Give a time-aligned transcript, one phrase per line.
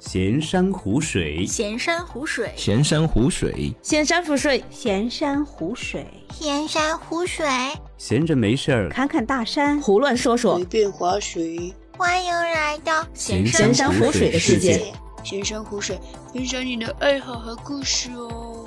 [0.00, 7.46] 闲山湖水，闲山湖水，闲山湖水，闲山湖水，闲山湖水，闲山湖水，
[7.98, 8.88] 闲着没事儿。
[8.88, 10.56] 看看大山，胡乱说说。
[10.56, 14.80] 随，便划水，欢迎来到闲闲山湖水的世界。
[15.22, 15.98] 闲山湖水，
[16.32, 18.64] 分享你的爱好和故事哦。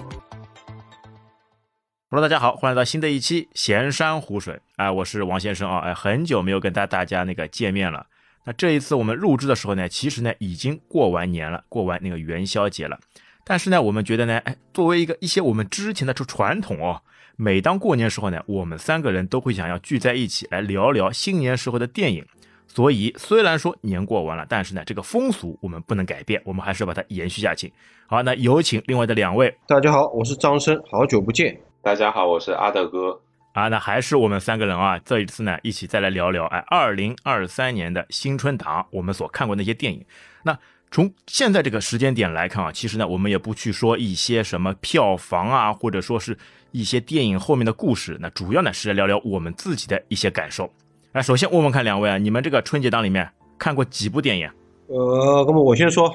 [2.11, 4.59] Hello，大家好，欢迎来到新的一期闲山湖水。
[4.75, 8.05] 哎，我是王先生啊，哎，很久没有跟大大家那个见面了。
[8.45, 12.99] 那这一次我们录制的时候呢，其实呢已经过完年了，过完那个元宵节了。
[13.45, 17.01] 但是呢，我们觉得呢，哎，作为一个一些我们之前的这传统哦，
[17.35, 22.25] 每当过年时候呢，我们三个人都会想要聚在一起来聊聊新年时候的电影。
[22.67, 27.71] 所以虽然说年过完了，但是呢，这个风俗我们不能改变，我们还是要把它延续下去。
[28.07, 31.57] 好，那有请另外的两位大家好，我是张生，好久不见。
[31.81, 33.21] 大家好，我是阿德哥。
[33.53, 40.03] 啊，那还是我们三个人啊，这一次呢，一起再来聊聊哎，二零二三年的新春档我们所看过那些电影。
[40.43, 40.57] 那
[40.91, 46.37] 从现在这个时间点来看啊，其实呢，我们也不去说一些什么票房啊，或者说是
[46.71, 50.69] 一些电影后面的故事，那主要呢是来聊聊我们自己的一些感受。
[51.11, 54.49] 那首先问问看两位啊，你们这个春节档里面看过几部电影？
[54.87, 56.11] 呃，那么我先说，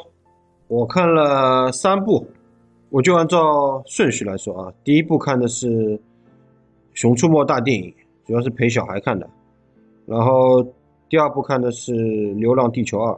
[0.66, 2.28] 我看了三部，
[2.90, 4.72] 我就按照顺序来说啊。
[4.82, 5.68] 第一部看的是
[6.98, 7.84] 《熊出没大电影》，
[8.26, 9.30] 主要是陪小孩看的。
[10.04, 10.66] 然后
[11.08, 11.92] 第二部看的是
[12.40, 13.12] 《流浪地球二》，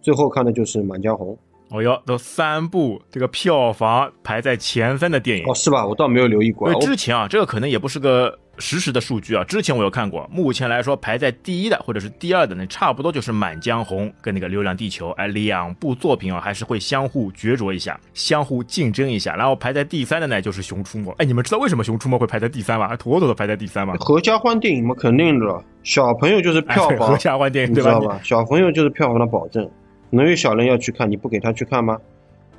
[0.00, 1.36] 最后看的就是《满江红
[1.70, 5.44] 哦哟，都三部这个票房排在前三的电影》。
[5.50, 5.84] 哦，是吧？
[5.84, 6.68] 我倒没有留意过。
[6.68, 9.44] 因为之前啊，这个可能也不是个实时的数据啊。
[9.44, 19.34] 之前我有看过，目前来说排在第一的或者是第二的呢，差不多就是《满江红》跟那个《流浪地球》，哎，两部作品啊，还是会相互角逐一下，相互竞争一下。
[19.36, 21.10] 然后排在第三的呢，就是《熊出没》。
[21.18, 22.94] 哎，你们知道为什么《熊出没》会排在第三吗？
[22.96, 23.94] 妥妥的排在第三吗？
[24.00, 25.64] 合家欢电影嘛，肯定的。
[25.82, 28.20] 小朋友就是票哎房，合家欢电影对吧？
[28.22, 29.68] 小朋友就是票房的保证。
[30.10, 31.98] 能有小人要去看，你不给他去看吗？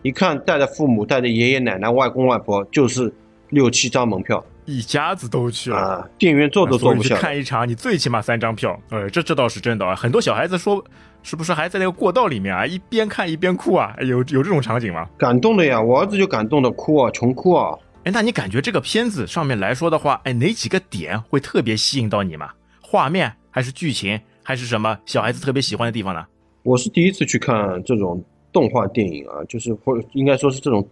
[0.04, 3.12] 一看带着父母、带着爷爷奶奶、外公外婆，就是
[3.50, 5.78] 六七张门票一家子都去了。
[5.78, 6.10] 啊！
[6.20, 7.18] 电影院坐都坐不下。
[7.18, 9.96] 看一场，你最起码三张票，呃，这这倒是真的啊。
[9.96, 10.84] 很多小孩子说，
[11.24, 13.96] 是不是还在那个过道里面啊，一边看一边哭啊？
[13.98, 15.08] 哎有有这种场景吗？
[15.18, 17.74] 感动的呀，我儿子就感动的哭啊，穷哭啊！
[18.04, 22.52] 哎，那你感觉这个片子上面来说的话，哎，哪几个点会特别吸引到你吗？
[22.82, 26.26] 画面还是剧情，还是什么小孩子特别喜欢的地方呢？
[26.64, 30.86] 我是第一次去看这种动画电影啊，就是或应该说是这种，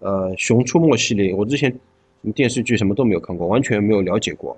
[0.00, 1.74] 呃，《熊出没》系列，我之前
[2.24, 4.56] 什么电视剧什么都没有看过，完全没有了解过，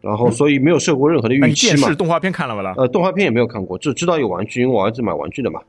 [0.00, 1.74] 然后所以没有受过任何的预期嘛。
[1.74, 2.72] 电视动画片看了不啦？
[2.78, 5.60] 呃，动画片也没有看过，只知道有玩具，因为我儿子买玩具的嘛。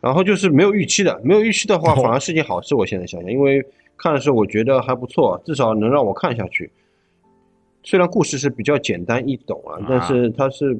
[0.00, 2.74] 然后就是没有预期的，没有预期的话哦反而是件好事。
[2.74, 3.62] 我现在想想，因为
[3.98, 6.70] 看的时候我觉得还不错，至少能让我看下去。
[7.82, 10.78] 虽然故事是比较简单易懂啊，但是它是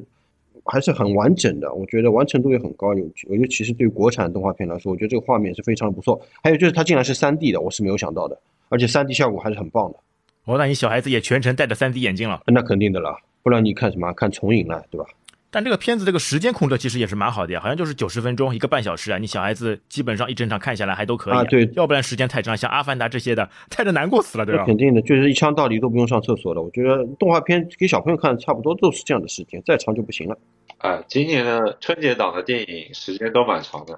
[0.65, 2.93] 还是很完整的，我觉得完成度也很高。
[2.95, 6.19] 尤尤其是对于国产动画片来说，我觉得这个画面是非常不错。
[6.41, 8.39] 还有就是它竟然是三 D 的，我是没有想到的，
[8.69, 9.99] 而且三 D 效果还是很棒的。
[10.47, 12.41] 哦，那你小孩子也全程戴着 3D 眼镜了。
[12.47, 14.11] 那肯定的了，不然你看什么？
[14.13, 15.05] 看重影了，对吧？
[15.49, 19.17] 但这个片子这个时间控制其实也是蛮好的呀，好像就是九十分钟，一个半小时啊。
[19.17, 24.65] 你小孩子基本上一整场看下来还都可以、啊对要不然时间太长，像《阿凡达》这些的， 太着难过死了，对吧？
[24.65, 26.61] 肯定的，就是一枪到底都不用上厕所的。
[26.61, 30.37] 我觉得动画片给小朋友看差不多都是这样的时间，再长就不行了。
[30.79, 33.97] 啊，今年的春节档的电影时间都蛮长的，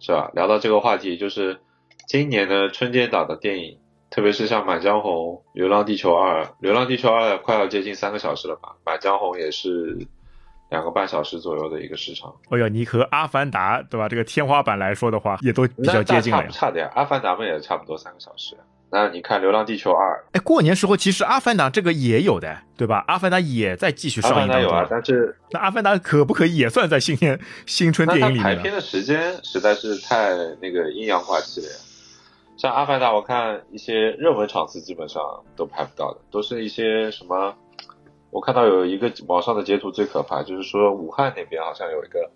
[0.00, 0.30] 是吧？
[0.34, 1.58] 聊到这个话题，就是
[2.06, 3.76] 今年的春节档的电影，
[4.10, 9.96] 特别是像《满江红》《流浪地球二》，《流浪地球二》快要接近三个小时了吧，《满江红》也是
[10.70, 14.08] 两个半小时左右的一个时长，哎呦，你和《阿凡达》对吧？
[14.08, 16.52] 这个天花板来说的话，也都比较接近了差不。
[16.52, 18.56] 差的呀，《阿凡达》们也差不多三个小时。
[18.92, 22.98] 那你看《流浪地球二》，哎，过年时候其实《阿凡达》这个也有的，对吧？
[23.06, 24.84] 《阿凡达》也在继续《阿上凡达》有啊。
[24.90, 28.54] 但是那《阿凡达》可不可以也算在新年新春电影里面啊？
[28.56, 31.74] 排片的时间实在是太那个阴阳怪气了呀。
[32.60, 35.22] 像《阿凡达》，我看一些热门场次基本上
[35.56, 37.54] 都拍不到的，都是一些什么。
[38.30, 42.30] 我看到有一个网上的截图最可怕，就是说武汉那边好像有一个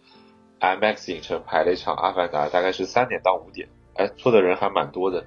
[0.61, 5.23] IMAX 影城排了一场《阿凡达》，大概是三点到五点，哎，错的人还蛮多的，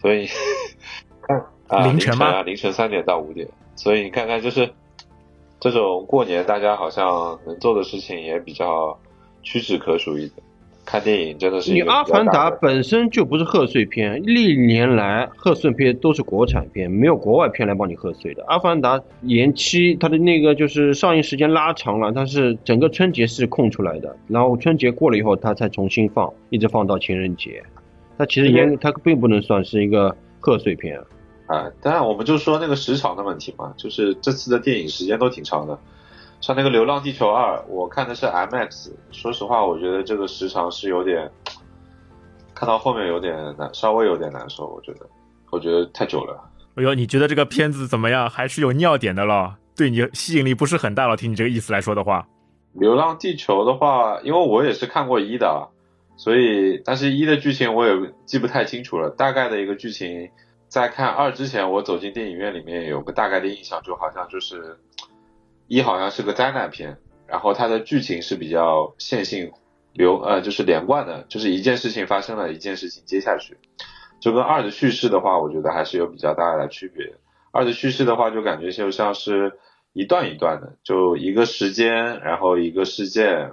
[0.00, 0.26] 所以
[1.20, 1.38] 看
[1.68, 3.46] 啊凌晨吗啊，凌晨三点到五点，
[3.76, 4.72] 所以你看看就是
[5.60, 8.98] 这种过年大家好像能做的事情也比较
[9.42, 10.42] 屈指可数一点。
[10.84, 18.42] 看电影真的是一你《阿凡达本身就不是贺岁片，历年来贺岁片都是国产片，没有国外片来帮你贺岁的。
[18.46, 27.62] 《阿凡达》延期，它的那个就是上映时间拉长了，它是整个春节是空出来的，然后春节过了以后，它才重新放，一直放到情人节。
[28.18, 31.04] 它其实严，它并不能算是一个贺岁片啊。
[31.46, 35.78] 啊，当然我们就说那个时长的问题嘛，就是这次的电影时间都挺长的。
[36.44, 41.30] 像那个《流浪地球二》，我看的是 MX，说实话，我觉得这个时长是有点，
[42.54, 45.08] 看到后面有点难，稍微有点难受，我觉得，
[45.50, 46.38] 我觉得太久了。
[46.74, 48.28] 哎呦，你觉得这个片子怎么样？
[48.28, 51.16] 还是有尿点的了，对你吸引力不是很大了。
[51.16, 52.28] 听你这个意思来说的话，
[52.78, 55.70] 《流浪地球》的话，因为我也是看过一的，
[56.18, 60.28] 所以但是一的剧情我也记不太清楚了，大概的一个剧情，
[60.68, 64.78] 在看二之前，我走进电影院里面有个大概的印象，就好像就是
[65.66, 69.52] 一好像是个灾难片，然后它的剧情是比较线性
[69.92, 73.56] 流呃就是连贯的，就是一件事情发生了，一件事情接下去，
[74.20, 77.14] 就跟二的叙事的话，我觉得还是有比较大的区别。
[77.52, 79.58] 二的叙事的话，就感觉就像是
[79.92, 83.52] 一段一段的，就一个时间，然后一个事件，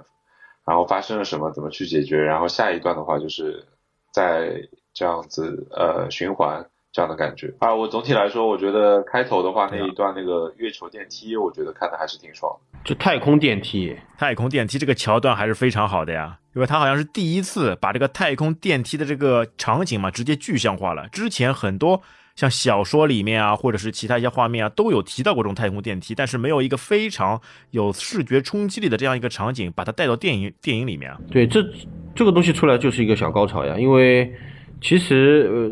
[0.66, 3.64] 然后发生了什么，怎么去解决，然后下一段的话就是
[4.12, 7.52] 在这样子呃循环这样的感觉。
[7.58, 12.78] 啊，我总体来说，我觉得开头的话那一段那个月球电梯，我觉得看的还是挺爽的。
[12.84, 21.08] 就太空电梯，太空电梯这个桥段还是非常好的呀，因为它好像是第一次把这个太空电梯的这个场景嘛直接具象化了。
[21.08, 22.02] 之前很多
[22.34, 27.40] 像小说里面啊，或者是其他一些画面啊，都有提到过这种太空电梯，但是没有一个非常
[27.70, 31.18] 有视觉冲击力的这样一个场景，把它带到电影电影里面啊。
[31.30, 31.64] 对，这
[32.14, 34.30] 这个东西出来就是一个小高潮呀，因为
[34.80, 35.70] 其实呃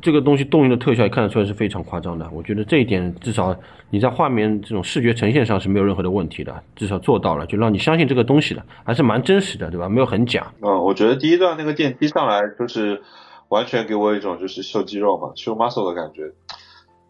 [0.00, 3.56] 这个东西动用的特效也看得出来是非常夸张的，我觉得这一点至少
[3.90, 9.88] 你在画面这种视觉呈现上是没有任何的问题的，至少做到了，就让你相信这个东西了，还是蛮真实的，对吧？
[9.88, 10.52] 没有很假。
[10.60, 13.00] 嗯，我觉得第一段那个电梯上来就是
[13.48, 16.22] 完全给我一种就是秀肌肉嘛，秀 muscle 的感觉，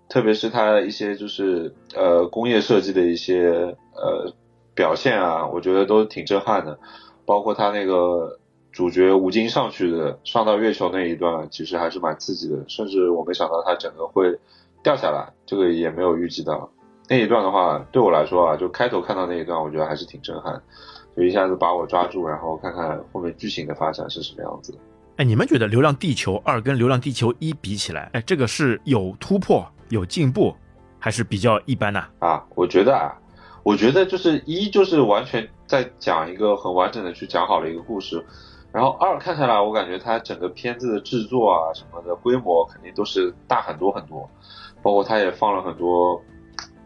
[0.08, 3.48] 特别是它一些就是呃工业设计的一些
[3.94, 4.34] 呃
[4.74, 6.78] 表现啊，我觉得都挺震撼的，
[7.24, 8.38] 包括他那个
[8.72, 14.34] 主角吴京上去的上到月球那一段，其实还是蛮刺激的，甚至我没想到他整个会
[14.82, 16.68] 掉下来，这个也没有预计到。
[17.08, 20.58] 那一段的话，对我来说啊，就开头看到那一段，我觉得还是挺震撼，
[21.14, 24.74] 就一下子把我抓住，然后看看后面剧情的发展是什么样子。
[25.16, 30.54] 哎，你们觉得《流浪地球二》跟《流浪地球一》比起来，哎，这个是有突破、有进步，
[30.98, 33.12] 还是比较一般呐、啊，我觉得啊，
[33.62, 38.24] 我觉得就是一就是完全在讲一个很完整的去讲好了一个故事，
[38.72, 44.28] 然后二看下来，我感觉它整个片子的制作啊什么的规模肯定都是大很多很多，
[44.82, 46.22] 包括它也放了很多，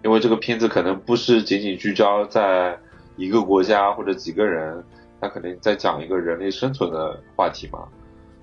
[0.02, 2.76] 因为这个片子可能不是仅仅聚焦在
[3.16, 4.84] 一个国家或者几个人，
[5.20, 7.86] 它肯定在讲一个人类生存的话题嘛，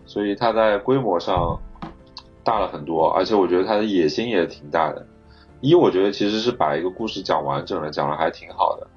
[0.05, 1.59] 所以它在规模上
[2.45, 5.05] 大了很多，而且我觉得它的野心也挺大的。
[5.59, 8.87] 一我觉得其实是把一个故事讲完整了，讲的还挺好的。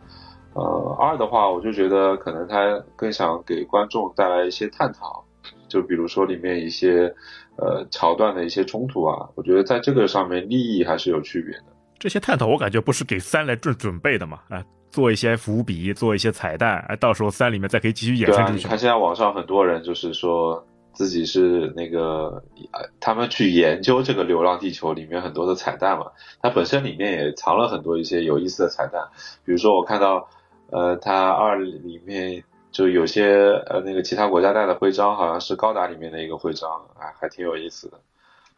[0.56, 5.22] 呃，二的话，我就觉得可能他更想给观众带来一些探讨，
[5.68, 7.14] 就比如说里面一些
[7.58, 11.64] 呃桥段的一些冲突啊，我觉得在这个上面利益还是有区别的。
[11.98, 18.64] 这些探讨我感觉不是给三来准准备的嘛，啊，做一些伏笔，做一些彩蛋，哎，到时候三里面再可以继续衍对啊，生出去。
[18.64, 22.42] 你看现在网上很多人就是说自己是那个，
[22.72, 26.06] 呃他们去研究这个《流浪地球》里面很多的彩蛋嘛，
[26.40, 29.02] 它本身里面也藏了很多一些有意思的彩蛋，
[29.44, 30.28] 比如说我看到，
[30.70, 36.68] 呃，它二里面就有些呃那个其他国家带的徽章，好像是高达里面的一个徽章，
[36.98, 38.00] 哎，还挺有意思的。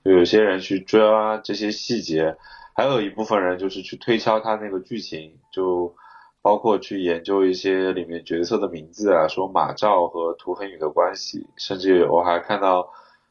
[0.04, 2.36] 就有些人去抓这些细节，
[2.74, 5.94] 还有一部分人就是去推敲它那个剧情，就
[6.40, 12.88] 包括去研究一些里面角色的名字啊，说马照和涂恒宇的关系，甚至我还看到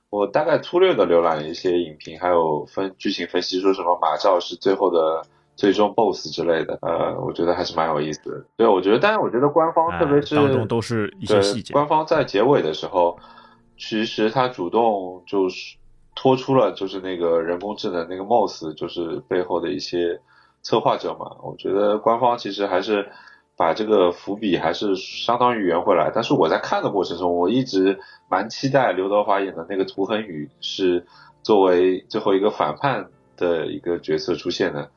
[0.10, 5.26] 我大概粗略的浏览了一些影评，还有分剧情分析，说什么马照是最后的
[5.58, 8.46] 最终 BOSS 之类的，呃，我觉得还是蛮有意思的。
[8.56, 13.18] 对，我觉得，但是我觉得官方，哎特别是当中都是一些细节官方在结尾的时候，
[13.76, 15.76] 其实他主动就是
[16.16, 20.22] 拖出了就是那个人工智能那个 MOS，就是背后的一些
[20.62, 21.36] 策划者嘛。
[21.42, 23.10] 我觉得官方其实还是
[23.56, 26.12] 把这个伏笔还是相当于圆回来。
[26.14, 28.00] 但是我在看的过程中，我一直
[28.30, 31.04] 蛮期待刘德华演的那个涂恒宇是
[31.42, 34.92] 作为最后一个反叛的一个角色出现的。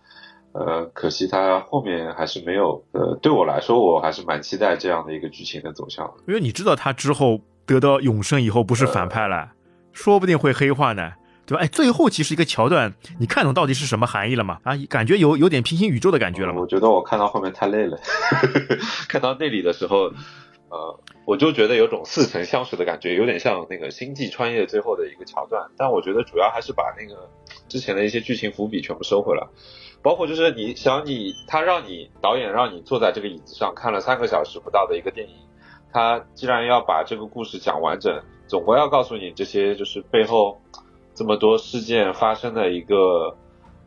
[0.52, 2.85] 呃，可惜他后面还是没有。
[2.92, 6.12] 呃，对我来说，我还是蛮期待这样的一个剧情的走向。
[6.26, 9.52] 因为你知道他之后得到永生以后不是反派了，
[9.92, 11.12] 说不定会黑化呢，
[11.47, 11.62] 对吧？
[11.62, 14.59] 哎，最后其实一个桥段，你看懂到底是什么含义了吗？
[14.64, 16.66] 啊，感觉有有点平行宇宙的感觉了吗我？
[16.66, 17.97] 觉得我看到后面太累了，
[19.09, 20.11] 看到那里的时候，
[20.69, 25.69] 呃，我就觉得有种似曾相识的感觉，有点像那个《星际穿越》最后的一个桥段。
[25.76, 27.28] 但我觉得主要还是把那个
[27.69, 29.47] 之前的一些剧情伏笔全部收回来，
[30.02, 35.35] 包括就是你想你他让你导演让你坐在这个椅子上看了三个小时不到的一个电影，
[35.92, 40.61] 他既然要把这个故事讲完整，总归要告诉你这些就是背后
[41.14, 43.37] 这么多事件发生的一个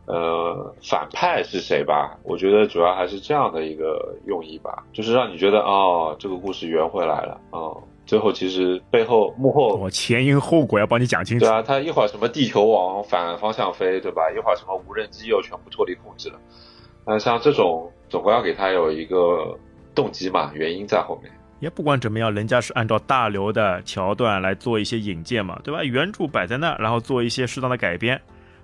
[0.05, 2.19] 呃，反派是谁吧？
[2.23, 7.81] 我觉得主要还是这样的一个用意吧，就是让你觉得哦，这个故事圆回来了哦。
[8.05, 11.45] 最后其实背后幕后我前因后果要帮你讲清楚。
[11.45, 14.21] 对啊，他一会儿什么地球往反方向飞，对吧？
[14.31, 16.39] 一会儿什么无人机又全部脱离控制了。
[17.05, 19.57] 那像这种总归要给他有一个
[19.95, 21.31] 动机嘛，原因在后面。
[21.59, 25.81] 也不管怎么样，人家是按照大刘的桥段来做一些引荐嘛，对吧？
[25.83, 28.19] 原著摆在那，然后做一些适当的改编。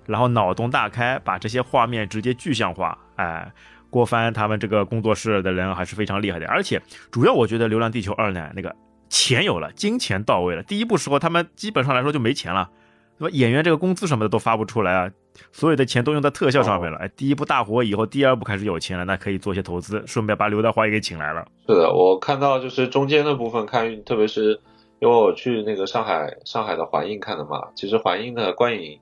[0.06, 2.98] 然后脑洞大开，把这些画面直接具象化。
[3.16, 3.50] 哎，
[3.90, 6.46] 郭帆他们这个工作室的人还是非常厉害的。
[6.48, 6.80] 而且
[7.10, 8.74] 主要我觉得《流浪地球二》呢，那个
[9.10, 10.62] 钱有了，金钱到位了。
[10.62, 12.70] 第一部时候他们基本上来说就没钱了，
[13.18, 13.36] 对吧？
[13.36, 15.10] 演员这个工资什么的都发不出来啊，
[15.52, 16.96] 所有的钱都用在特效上面了。
[16.98, 21.46] 哎，第一部大火以后，第二部开始有钱了，那可以做些投资，顺便把刘德华也给请来了。
[21.66, 24.60] 是的，我看到就是中间的部分看，特别是
[25.00, 29.00] 因为我去那个上海上海的环映看的嘛，其实环映的观影。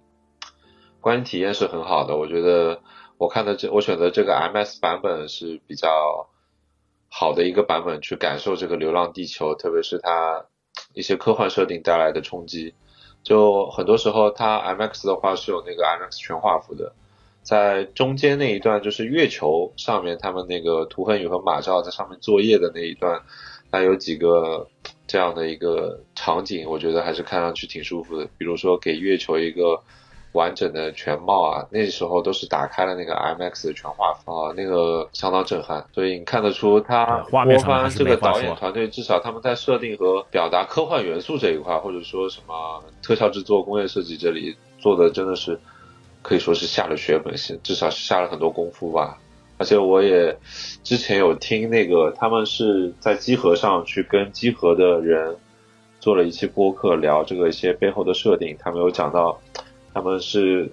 [1.01, 2.81] 观影体验是很好的，我觉得
[3.19, 5.89] 我看的这我选择这个 MS 版本是比较
[7.09, 10.45] 好的一个版本，去感受这个《流浪地球》，特别是它
[10.95, 12.75] 一些科幻设定带来的冲击。
[13.23, 16.95] 就很多时候，它 MX 的话是有那个 MX 全画幅的，
[17.43, 23.23] 在中间那一段就是月球上面，他们那个涂恒宇和马照在上面作业的那一段，
[23.71, 24.69] 那有几个
[25.07, 28.27] 这样的一个场景，我觉得还是看上去挺舒服的。
[28.39, 29.83] 比如说给月球一个。
[30.39, 35.85] 完整的全貌啊，那时候都是打开了那个 IMAX 的全画幅啊，那个相当震撼。
[35.93, 42.55] 所以你看得出他郭帆这个导演团队，至少他们在设定和表达科幻元素这一块，或者说什么
[43.03, 45.59] 特效制作、工业设计这里做的真的是
[46.23, 49.19] 可以说是下了血本，至少是下了很多功夫吧。
[49.59, 50.39] 而且我也
[50.85, 55.37] 之前有听那个他们是在机核上去跟机核的人
[55.99, 59.37] 做了一期播客，聊这个一些背后的设定，他们有讲到。
[59.99, 60.71] 他们是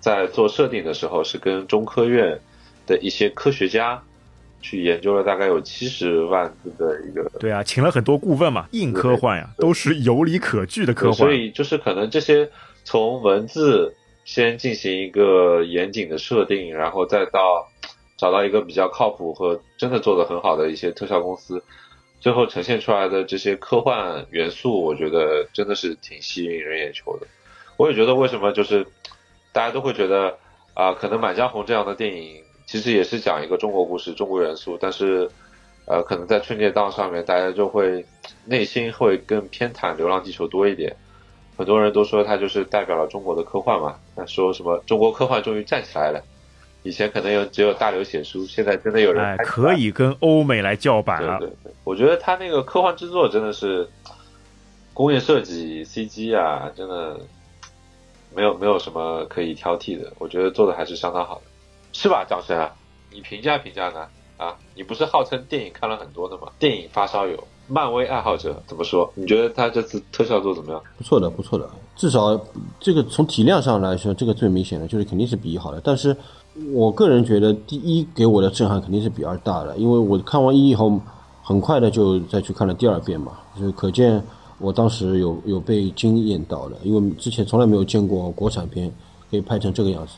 [0.00, 2.40] 在做设定的时候，是跟中科院
[2.86, 4.02] 的一些科学家
[4.62, 7.30] 去研究了，大概有七十万字的一个。
[7.38, 11.14] 对啊，请了很多顾问嘛，硬科幻呀，都是有理可据的科幻。
[11.14, 12.50] 所以就是可能这些
[12.82, 17.68] 从文字先进行一个严谨的设定，然后再到
[18.16, 21.62] 找到一个比较靠谱和真的做的很好的一些特效公司，
[22.20, 27.26] 最后呈现出来的这些科幻元素，我觉得真的是挺吸引人眼球的。
[27.76, 28.86] 我也觉得，为什么就是
[29.52, 30.38] 大家都会觉得
[30.74, 35.30] 啊，可能《满江红》这样的电影其实也是讲一个中国故事、中国元素，但是
[35.86, 38.04] 呃，可能在春节档上面，大家就会
[38.46, 40.96] 内心会更偏袒《流浪地球》多一点。
[41.56, 46.22] 很多人都说它就是代表了中国的科幻嘛，那说什么中国科幻终于站起来了。
[46.82, 51.38] 以前可能有只有大刘写书，现在真的有人可以跟欧美来叫板了。
[51.38, 53.88] 对对对，我觉得他那个科幻制作真的是
[54.92, 57.20] 工业设计、CG 啊，真的。
[58.34, 61.42] 没有没有什么可以挑剔的，我觉得做的还是相当好的，
[61.92, 62.72] 是吧，张生啊？
[63.12, 64.06] 你评价评价呢？
[64.36, 66.48] 啊，你不是号称电影看了很多的吗？
[66.58, 67.38] 电影发烧友，
[67.68, 69.08] 漫威爱好者，怎么说？
[69.14, 70.82] 你觉得他这次特效做怎么样？
[70.98, 72.38] 不错的，不错的，至少
[72.80, 75.80] 这个从体量上来说，这个最明显的就是肯定是比一好的。
[75.84, 76.16] 但是
[76.72, 81.00] 我个人觉得，第一给我的震撼肯定是比二大的，因为我看完一以后，
[81.44, 84.20] 很快的就再去看了第二遍嘛，就可见。
[84.64, 88.90] 我当时有有被惊艳到了，因为之前从来没有见过国产片
[89.30, 90.14] 可以拍成这个样子。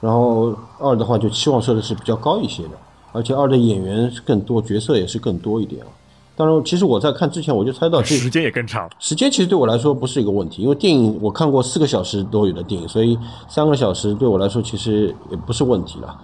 [0.00, 2.70] 然后二的话就期望设的是比较高一些的，
[3.12, 5.88] 而且二的演员更多，角色也是更多一点啊。
[6.36, 8.88] 当然，其实我在看之前我就猜到这，时间也更长。
[9.00, 16.16] 时间其实对我来说不是一个问题，因为电影我看过四个小时都有的电影，所以三个小时对我来说其实也不是问题了。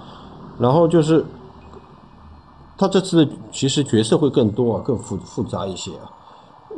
[0.56, 1.24] 然后就是
[2.78, 6.13] 他这次其实角色会更多啊，更复复杂一些啊。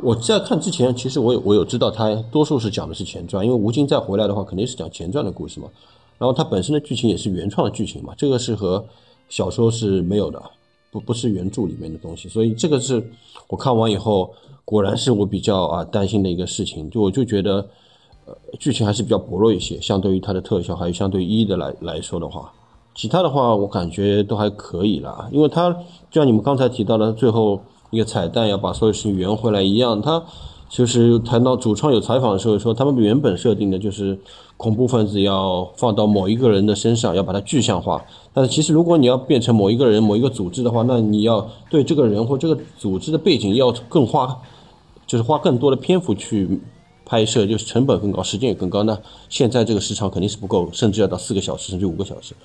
[0.03, 5.67] 我在看之前，其实我有我有知道，它多数是讲的是前传，因为吴京再回来的话，肯定是讲前传的故事嘛。
[6.19, 8.83] 然后它本身的剧情也是原创的剧情嘛，这个是和
[9.27, 10.41] 小说是没有的，
[10.91, 12.29] 不不是原著里面的东西。
[12.29, 13.03] 所以这个是
[13.47, 14.31] 我看完以后，
[14.63, 16.89] 果然是我比较啊担心的一个事情。
[16.89, 17.67] 就我就觉得，
[18.25, 22.51] 呃，剧情还是比较薄弱一些，相对于它的特效，还有相对一的来来说的话，
[22.93, 25.27] 其他的话我感觉都还可以啦。
[25.31, 25.71] 因为它
[26.11, 27.59] 就像你们刚才提到的，最后。
[27.89, 30.23] 一个彩蛋要把所有事情圆回来一样，他
[30.69, 34.19] 就是谈到主创有采访的时候说，他们原本设定的就是
[34.57, 38.03] 恐怖分子要放到某一个人的身上，要把它具象化。
[38.33, 44.37] 但是其实如果你要变成某一个人、某一个组织的话，那你要对这个人或这个组织的背景要更花，
[45.05, 46.59] 就是花更多的篇幅去
[47.05, 48.83] 拍摄，就是成本更高，时间也更高。
[48.83, 52.35] 那现在这个时长肯定是不够，甚至要到四个小时，甚至五个小时。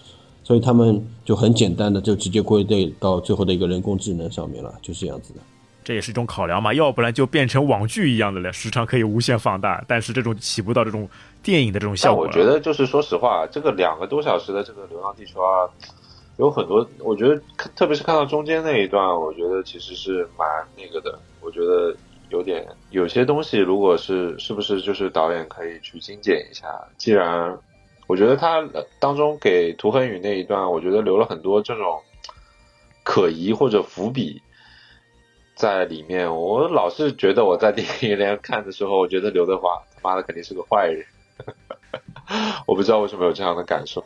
[0.52, 5.40] 所以他们就很简单的就直接归类到最后的一个人工智能上面了，就这样子的。
[5.82, 11.08] 这也是一种考量嘛，要不然就变成网剧一样的了，时长可以无限放大，但是这种起不到这种
[11.42, 12.30] 电影的这种效果我。
[12.30, 15.64] 觉得就是说实话，这个两个多小时的这个《流浪地球啊》，
[16.36, 17.40] 有很多，我觉得
[17.74, 21.18] 特别是看到中间那一段，我觉得其实是蛮那个的。
[21.40, 21.96] 我觉得
[22.28, 26.66] 有点有些东西，如果是是不是就是导演可以去精简一下？
[26.98, 27.56] 既然
[28.12, 28.62] 我觉得他
[28.98, 31.98] 当中给涂恒宇那一段，我觉得留了很多这种
[33.02, 34.42] 可疑或者伏笔。
[35.54, 41.02] 在里面，我老是觉得我在电影院看的时候，我觉得刘德华他妈的肯定是个坏人。
[42.68, 44.04] 我不知道为什么有这样的感受。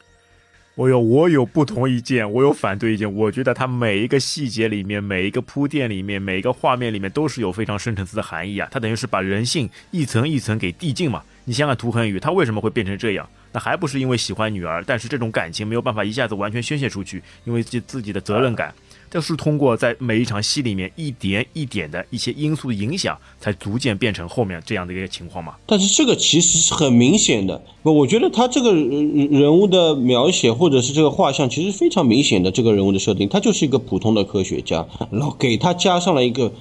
[0.77, 3.13] 我有我有不同意见，我有反对意见。
[3.13, 8.69] 我觉得他每一个细节里面，每一个铺垫里面，每一个画面里面都是有非常深层次的含义啊。
[8.71, 11.25] 他等于是把人性一层一层给递进嘛。
[11.47, 13.29] 你想想涂恒宇，他为什么会变成这样？
[13.53, 18.75] 那还不是因为喜欢女儿，但是这种感情没有办法一下子完全宣泄出去，因为自自己的责任感。
[19.09, 25.55] 这是通过在每一场戏里面一点一点的一些因素的影响，才逐渐变成后面这样的一个情况嘛。
[25.65, 36.53] 但是这个其实是很明显的，不，我觉得他这个人人物的描写或者是这个画像，其实非常明显的这个人物的设定，他就是一个普通的科学家，然后给他加上了一个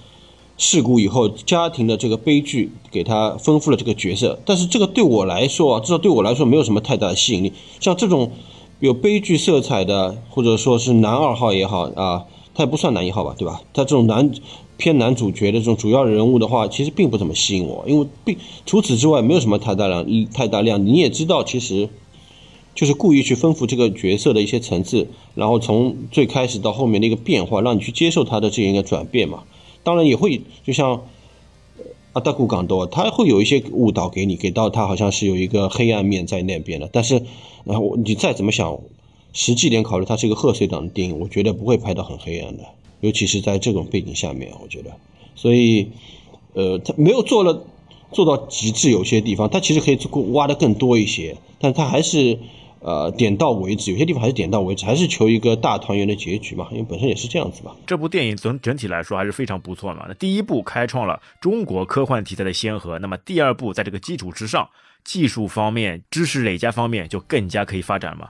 [0.58, 4.40] 事故以后家庭的这个悲剧，给他丰富了这个角色。
[4.46, 7.52] 但是这个对我来说啊，至少对我来说没有什么太大的吸引力。
[7.80, 8.32] 像这种
[8.80, 13.62] 有悲剧色彩的，或者说是男二号也好啊，他也不算男一号吧，对吧？
[13.74, 14.32] 他这种男
[14.78, 20.86] 偏男主角的这种主要人物的话，其实并不怎么吸引我，因为并除此之外没有什么太大量太大量。
[20.86, 21.90] 你也知道，其实
[22.74, 29.44] 就是故意去丰富这个角色的一些层次，然后从最开始到后面的一个变化，让你去接受他的这样一个转变嘛。
[29.86, 31.06] 当然也会就像
[32.14, 36.90] 阿达古港多，他会有一些误导给你，给到他好像是有一个黑暗面在那边的。
[36.92, 37.22] 但是，
[37.66, 38.80] 然后你再怎么想，
[39.32, 42.64] 实际点考虑，它是一个贺岁档的电影，我觉得不会拍到很黑暗的，
[43.02, 44.90] 尤其是在这种背景下面，我觉得。
[45.36, 45.90] 所以，
[46.54, 47.64] 呃，他没有做了
[48.12, 52.40] 做到极致，有些地方他其实可以做挖的更多一些，但他还是
[52.80, 57.72] 呃点到为止，有些地方还是点到为止，还是求一个大团圆的结局嘛，因为本身也是这样子嘛。
[57.86, 60.06] 这部电影整整体来说还是非常不错嘛。
[60.08, 64.70] 那第一部开创了中国科幻题材的先河，那么第二部在这个基础之上，
[65.04, 68.30] 技术方面、知识累加方面就更加可以发展嘛，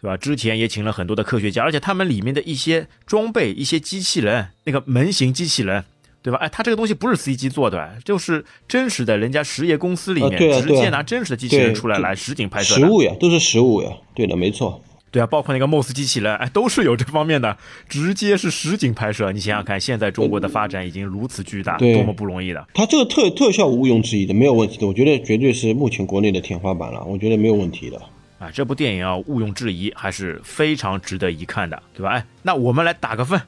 [0.00, 0.16] 对吧？
[0.16, 5.84] 之前也请了很多的科学家，而且他们里面的一些装备、一些机器人，那个门型机器人。
[6.22, 6.38] 对吧？
[6.38, 12.76] 哎，它这个东西不是 CG 做的，就是真实的，人家实业公司里面、直接拿真实的机器人出来来实景拍摄。
[12.76, 14.82] 实物呀，都是实物呀，对的，没错。
[15.10, 19.30] 对啊，包括那个 MOS 机器人，哎，都是有这方面的，直接是实景拍摄。
[19.30, 22.66] 你想想看，现在中国的发展已经如此巨大，对多么不容易的。
[22.72, 28.00] 它这个特特效毋庸置疑的，没有问题的，我觉得绝对是目前国内的天花板了，我觉得没有问题的。
[28.38, 32.12] 啊，这部电影啊，毋庸置疑，还是非常值得一看的，对吧？
[32.12, 33.38] 哎，那我们来打个分，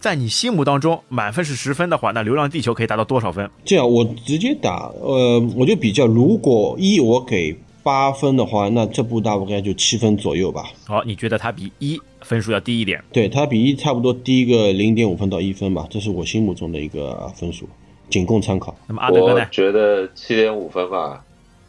[0.00, 3.48] 在你心目当中，满分是十分的话，那《流浪地球》可以达到多少分？
[3.66, 10.64] 这样我直接打，呃，我就比较，如果一我给八分的话，那这部大概就七分左右吧。
[10.86, 13.04] 好，你觉得它比一分数要低一点？
[13.12, 17.68] 对，它比一差不多低个零点五分到一分吧，这是我心目中的一个分数，
[18.08, 18.74] 仅供参考。
[18.86, 19.46] 那么阿德哥我呢？
[19.50, 21.22] 觉得七点五分吧，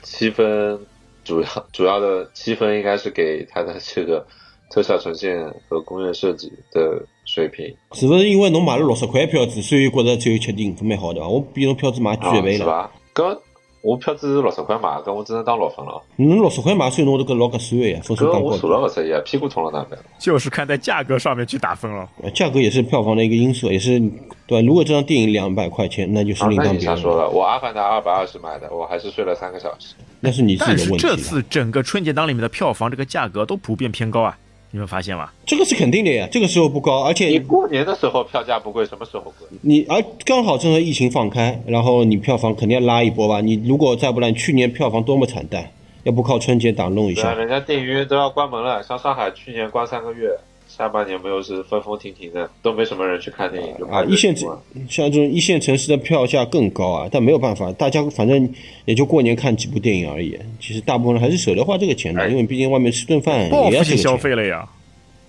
[0.03, 0.79] 七分
[1.25, 4.25] 主要 主要的七分应该是给它的这个
[4.69, 11.27] 特效呈现和工业设计的水平是不是因为侬买了六十块票子，所以觉得只有七点五分蛮好的伐？
[11.29, 12.57] 我比侬票子买贵啊，一倍了。
[12.57, 12.91] 是吧？
[13.15, 13.39] 搿
[13.81, 16.01] 我票子是六十块买，搿我只能当六分了。
[16.17, 18.81] 侬六十块买，所以侬这个老合算的呀，分数搿我数当高的。
[18.81, 19.97] 了勿适意，屁股痛了哪边？
[20.19, 22.07] 就是看在价格上面去打分了。
[22.21, 23.97] 呃价格也是票房的一个因素，也是
[24.45, 24.61] 对？
[24.61, 29.95] 如果这张电影两百块钱，那就是啊，另当别论了，你瞎说了，我《阿凡达》二百二十买的，我还是睡了三个小时。
[30.19, 31.15] 那是你自己的问题了。
[31.15, 34.37] 这次整个春节档里面的票房这个价格都普遍偏高啊，
[34.71, 35.29] 你们发现吗？
[35.45, 39.47] 这个是肯定的呀，这个时候不高，而且你且过年的时候票价不贵，什么时候贵？
[39.61, 43.41] 你而刚好正好疫情放开，然后你票房肯定要拉一波吧？
[43.41, 45.69] 你如果再不然，去年票房多么惨淡，
[46.03, 50.29] 要不靠春节档弄一下，人家电影院都要关门了，像上海去年关三个月，
[50.77, 54.47] 下半年不又是风风停停的，都没什么人去看电影，就啊，一线城
[54.89, 58.49] 像这种一线城市的票价更高啊，但没有办法，大家反正
[58.85, 60.39] 也就过年看几部电影而已。
[60.61, 64.15] 其实大部分人还是舍得花这个钱的，哎因为毕竟外面吃顿饭也要复性消。
[64.15, 64.67] 费了呀，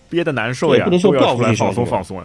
[0.09, 2.25] 憋得难受呀，对不能说报复性消费放松放松呀。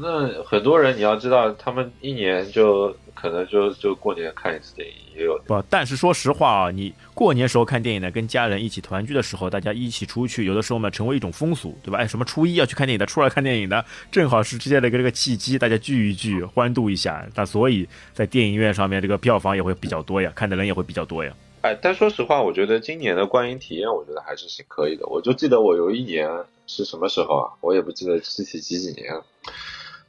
[0.00, 5.36] 那很多人你要知道，他们一年就可能就就过年看一次电影，也有。
[5.46, 11.98] 不，但是说实话啊，你过年时候看电影呢，跟家人一起团聚的时候，大家一起出去，有的时候呢成为一种风俗，对吧？
[11.98, 17.26] 哎，什么初一要去看电影的，初二看电影的，正好是这样的一个这个契机，大家聚一聚，欢度一下。
[17.34, 21.34] 那所以在电影院上面，这个票房也会比较多呀，看的人也会比较多呀。
[21.62, 25.04] 哎，但说实话，我觉得今年的观影体验，我觉得还是挺可以的。
[25.08, 26.30] 我就记得我有一年
[26.68, 27.50] 是什么时候啊？
[27.60, 29.24] 我也不记得具体几几年了。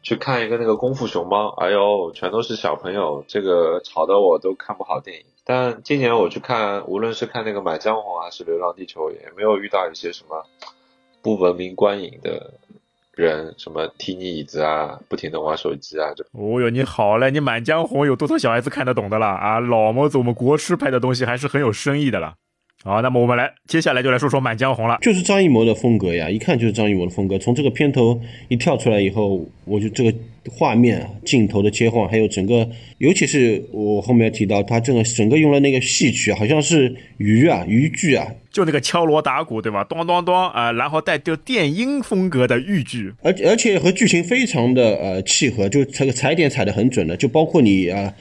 [0.02, 5.26] 去看一个那个功夫熊猫，哎呦，全都是小朋友，这个吵得我都看不好电影。
[5.44, 10.46] 但今年我去看，无论是看那个《满江红》还是《流浪地球》，也没有遇到一些什么
[11.22, 12.54] 不文明观影的
[13.14, 19.28] 人，什么踢你椅子啊，不停的玩手机啊，这哦哟，你好嘞，你《满江红》有多少小孩子看得懂的啦？
[19.28, 22.36] 啊，老毛子，我们国师拍的东西还是很有深意的了。
[22.82, 24.98] 好，那么我们来，接下来就来说说《满江红》了。
[25.02, 27.38] 就是张艺谋的风格呀，一看就是张艺谋的风格。
[27.38, 30.14] 从这个片头一跳出来以后，我就这个
[30.50, 32.66] 画面啊、镜头的切换，还有整个，
[33.00, 39.84] 尤其是我后面提到他这个整个用了那个戏曲，好像是渔啊、渔具啊，就那个敲锣打鼓，对吧？
[39.84, 48.14] 咚咚咚啊，然后带着电音风格的豫剧，而而且和剧情非常的呃契合，就这个踩点踩得很准的，就包括你啊。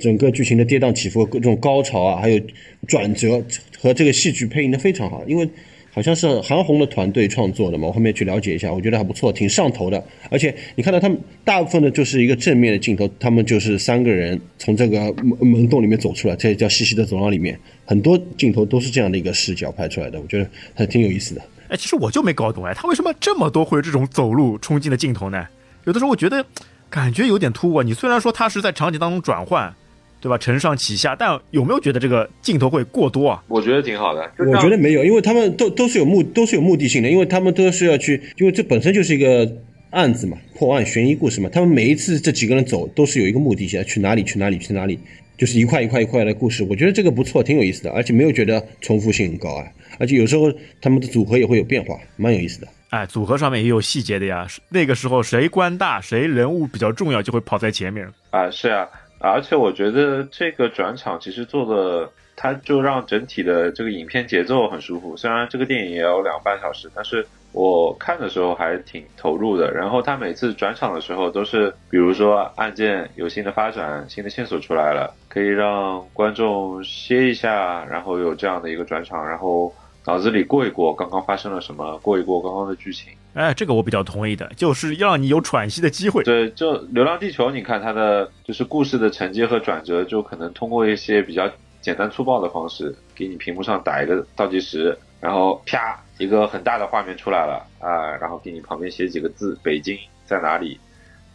[0.00, 2.40] 整个剧情的跌宕起伏、各种高潮啊，还有
[2.86, 3.42] 转折
[3.80, 5.48] 和这个戏剧配音的非常好，因为
[5.90, 10.04] 好像是韩红的团队创作的嘛，我后面去了解一下，我觉得还不错，挺上头的。
[10.30, 21.40] 而且你看到他们大部分的就是一个正面的镜头，他们就是三个人从这个门门洞里面走出来，这叫西西的走廊里面，很多镜头都是这样的一个视角拍出来的，我觉得还挺有意思的。
[21.68, 25.46] 哎，其实我就没搞懂哎，他为什么这么多会有这种走路冲进的镜头呢？
[25.84, 26.44] 有的时候我觉得
[26.90, 27.82] 感觉有点突兀。
[27.82, 29.74] 你虽然说他是在场景当中转换。
[30.20, 30.36] 对吧？
[30.38, 33.42] 承上启下，但有没有觉得这个镜头会过多啊？
[33.48, 34.28] 我觉得挺好的。
[34.38, 39.48] 我觉得没有，因为他们都都是有目都是有目的性的，因为他们都是要去，因为这本身就是一个
[39.90, 41.48] 案子嘛，破案悬疑故事嘛。
[41.52, 44.98] 他们每一次这几个人走都是有一个目的性，去哪里去哪里去哪里，
[45.36, 46.64] 就是一块一块一块的故事。
[46.64, 49.64] 我觉得这个不错，挺有意思的，而且没有觉得重复性很高啊。
[49.98, 52.68] 而且有时候他们的组合也会有变化，蛮有意思的。
[52.90, 54.46] 哎，组合上面也有细节的呀。
[54.70, 58.50] 那个时候谁官大，谁人物比较重要，就会跑在前面啊。
[58.50, 58.88] 是啊。
[59.18, 65.16] 而且我觉得这个转场其实做的，它就让整体的这个影片节奏很舒服。
[65.16, 69.72] 虽然这个电影也有两个半小时，但是我看的时候还挺投入的。
[69.72, 79.74] 然后他每次转场的时候都是，比如说案件有新的发展，新的线索出来了，可以让观众歇一下，然后有这样的一个转场，然后
[80.04, 83.14] 脑子里过一过刚刚发生了什么，过一过刚刚的剧情。
[83.36, 86.24] 哎，这个我比较同意的，就是让你有喘息的机会。
[86.24, 91.46] 对，就《流浪地球》，你看它的就是故事的承接和转折，就可能通过一些比较
[91.82, 99.94] 简单粗暴的方式，给你屏幕上打一个倒计时，然后啪一个很大的画面出来了啊，然后给你旁边写几个字“北京
[100.24, 100.80] 在哪里”，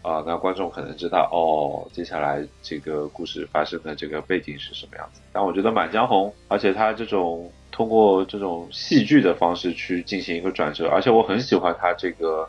[0.01, 5.21] 啊，那观众可能知道哦，接下来这个故事发生的这个背景是什么样子。
[5.31, 7.47] 但我觉得《满江红》，而且它这种。
[7.71, 12.47] 通过这种戏剧的方式去进行一个转折，而且我很喜欢他这个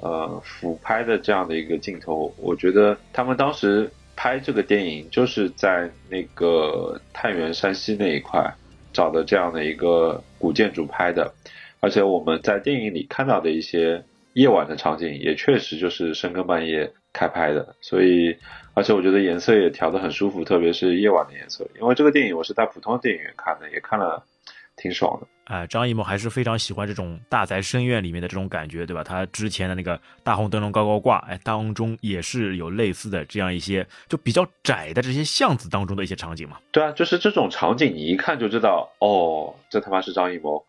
[0.00, 2.32] 呃俯拍的这样的一个镜头。
[2.36, 8.54] 我觉得他们当时拍这个电影就是在那个太原山西那一块
[8.92, 11.32] 找的这样的一个古建筑拍的，
[11.80, 14.04] 而且我们在电影里看到的一些
[14.34, 17.74] 夜晚的场景也确实就是深更半夜开拍的。
[17.80, 18.36] 所以，
[18.74, 21.68] 而且我觉得颜色也调得很舒服，特别是夜晚的颜色。
[21.80, 24.24] 因为这个电影我是在普通电影院看的，也看了。
[24.78, 29.02] 挺爽的，哎，张艺谋还是非常喜欢这种大宅深院里面的这种感觉，对吧？
[29.02, 36.58] 他之前的那个大红灯笼高高挂，哎，当中也是有类似的这样一些，就比较窄的这些巷子当中的一些场景嘛。
[36.70, 40.64] 对啊，就是这种场景，你一看就知道，哦，这他妈是张艺谋，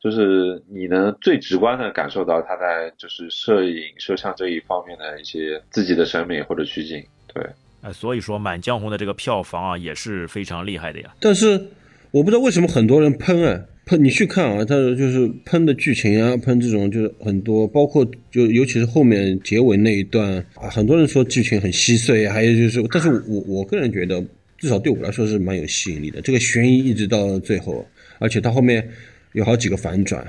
[0.00, 7.04] 就是你能最直观的感受到他在就是摄影摄像这一方面的一些自己的审美或者取景。
[7.34, 7.44] 对，
[7.82, 11.14] 哎，所以说《满江红》的这个票房啊也是非常厉害的呀。
[11.20, 11.68] 但是。
[12.10, 24.22] 我不知道为什么很多人喷啊喷，你去看啊，他就是喷的剧情啊，喷这种就是很多，包括就尤其是后面结尾那一段啊，很多人说剧情很稀碎，还有就是，但是我我个人觉得，
[24.58, 26.20] 至少对我来说是蛮有吸引力的。
[26.22, 27.86] 这个悬疑一直到最后，
[28.18, 28.86] 而且它后面
[29.32, 30.26] 有好几个反转，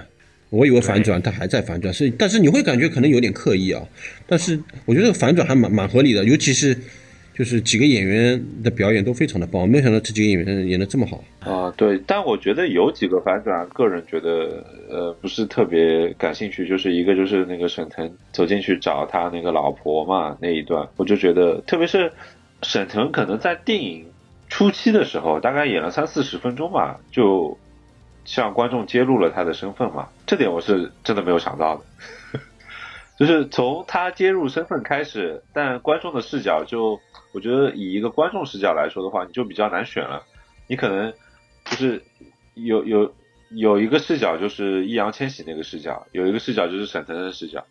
[0.49, 3.87] 我以为反转，它还在反转，是但是你会感觉可能有点刻意啊，
[4.27, 6.77] 但是我觉得反转还蛮蛮合理的，尤其是。
[7.39, 11.73] 就是几个演员的表演都非常的棒，没有想到这几个演员演的这么好啊！
[11.78, 16.67] 对，但我觉得有几个反转，个人觉得呃不是特别感兴趣。
[16.67, 22.12] 就是一个就是那个沈腾走进去找他那个老婆嘛那一段，我就觉得，特别是
[22.62, 24.06] 沈腾可能在电影
[24.49, 27.58] 初期的时候，大概演了三四十分钟吧，就
[28.25, 31.84] 向观众揭露了他的身份嘛，这点我是真的没有想到的。
[33.19, 36.97] 就是从他接入身份开始，但观众的视角就，
[37.34, 40.23] 我觉得以一个观众视角来说的话，你就比较难选了。
[40.67, 41.13] 你可能
[41.65, 42.01] 就是
[42.53, 43.13] 有有
[43.49, 47.65] 有一个视角就是易烊千玺那个视角，有一个视角就是沈腾的视角。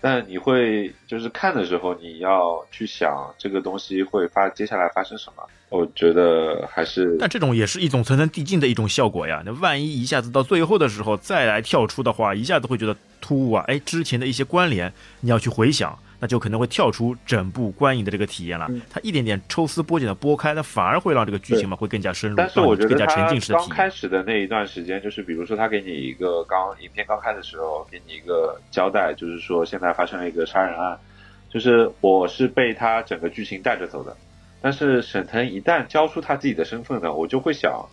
[0.00, 5.42] 但你会就是看的时候，你要去想这个东西会发接下来发生什么。
[5.70, 9.42] 我觉得还是，但这种也是一种层层递进的一种效果呀。
[9.44, 13.64] 那万一一下子到最后的时候再来跳出的话，一下子会觉得突兀啊。
[13.66, 18.68] 哎，之前的一些关联你要去回想，那就可能会跳出整部观影的这个体验了。
[18.88, 23.68] 它一点点抽丝剥茧的剥开，那反而会让这个剧情嘛会更加深入，但是我觉得更加沉浸式的体验。
[23.68, 30.96] 刚开始的那一段时间，就是比如说他给你一个刚影片刚开的时候，给你一个交代，就是说现在发生了一个杀人案，
[31.50, 34.16] 就是我是被他整个剧情带着走的。
[34.64, 37.86] 但是沈腾一旦交出他自己的身份呢，我就会想，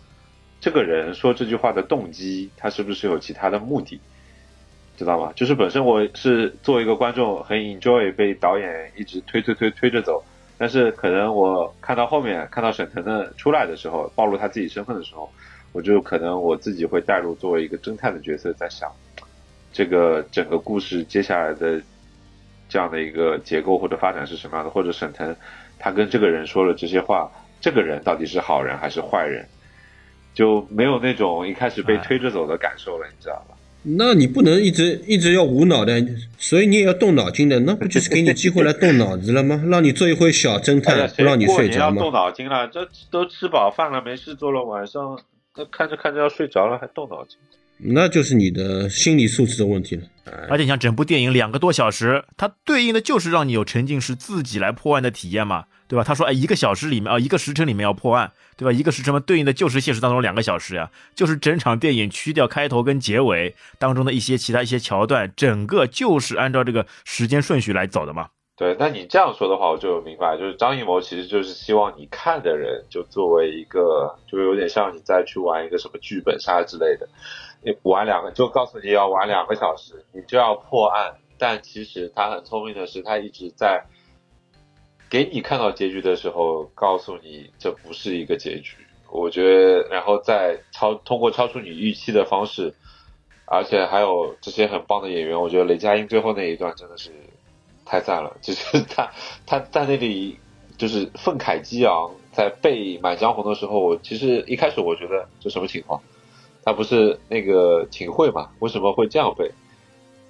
[0.58, 4.00] 这个人说这句话的动机，他是不是有其他的目的？
[4.96, 5.34] 知道吗？
[5.36, 10.24] 就是本身我是作为一个观众很 enjoy 被导演一直推推推推着走，
[10.56, 15.30] 但是可能我看到后面看到沈腾的出来的时候，暴露他自己身份的时候，
[15.72, 18.90] 我就可能我自己会带入作为一个侦探的角色，在想
[19.74, 21.82] 这个整个故事接下来的
[22.66, 25.36] 这样的一个结构或者发展是什么样的，或者沈腾
[25.82, 27.28] 他跟这个人说了这些话，
[27.60, 29.44] 这个人到底是好人还是坏人，
[30.32, 33.56] 就没有那种一开始被推着走的感受了，你知道吧？
[33.84, 36.00] 那你不能一直一直要无脑的，
[36.38, 39.60] 所以你也要动脑筋的，那不就是给你机会来动脑子了吗？
[39.66, 42.12] 让你做一回小侦探，不让你过睡着吗要动？
[42.12, 45.20] 脑筋了，这都吃饱饭了，没事做了，晚上
[45.56, 47.36] 那看着看着要睡着了，还动脑筋。
[47.78, 50.02] 那就是你的心理素质的问题了。
[50.24, 56.04] 哎而且你像整部电影两个多小时，它对应的就是让你有沉浸式自己来破案的体验嘛，对吧？
[56.04, 58.70] 他说，哎，一个小时里面啊、一个时辰里面要破案，对吧？
[58.72, 68.28] 一个时辰嘛，对应的就是现实当中两个小时呀，就是整场电影去掉开头跟结尾当中的一些其他一些桥段，整个就是按照这个时间顺序来走的嘛。
[68.54, 77.08] 对，那你这样说的话，我就明白，就是张艺谋其实就是希望你看的人就作为一个，就有点像你再去玩一个什么剧本杀之类的，
[77.62, 83.84] 你玩两个就告诉你要玩两个小时，你就要破案，但其实他很聪明的是，他一直在
[85.08, 88.76] 给你看到结局的时候，告诉你这不是一个结局。
[89.10, 92.74] 我觉得，然后再超通过超出你预期的方式，
[93.46, 97.10] 而且还有这些很棒的演员，我觉得雷佳音最后那一段真的是
[97.92, 99.10] 太赞了， 就是他
[99.44, 100.38] 他在那里
[100.78, 106.00] 就是愤慨激昂，在背《满江红》的时候，我其实一开始我觉得这什么情况？
[106.64, 108.48] 他不是那个秦桧嘛？
[108.60, 109.50] 为什么会这样背？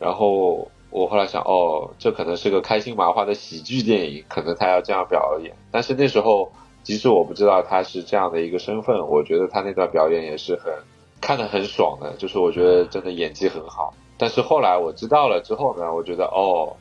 [0.01, 5.55] 然后我后来想，哦，这可能是个开心麻花的喜剧电影，可能他要这样表演。
[5.71, 6.51] 但是那时候，
[6.83, 10.75] 即使我不知道他是这样的一个身份，我觉得他那段表演也是很
[11.21, 13.95] 看得很爽的，就是我觉得真的演技很好。
[14.19, 16.77] 但是后来我知道了之后呢，我觉得哦，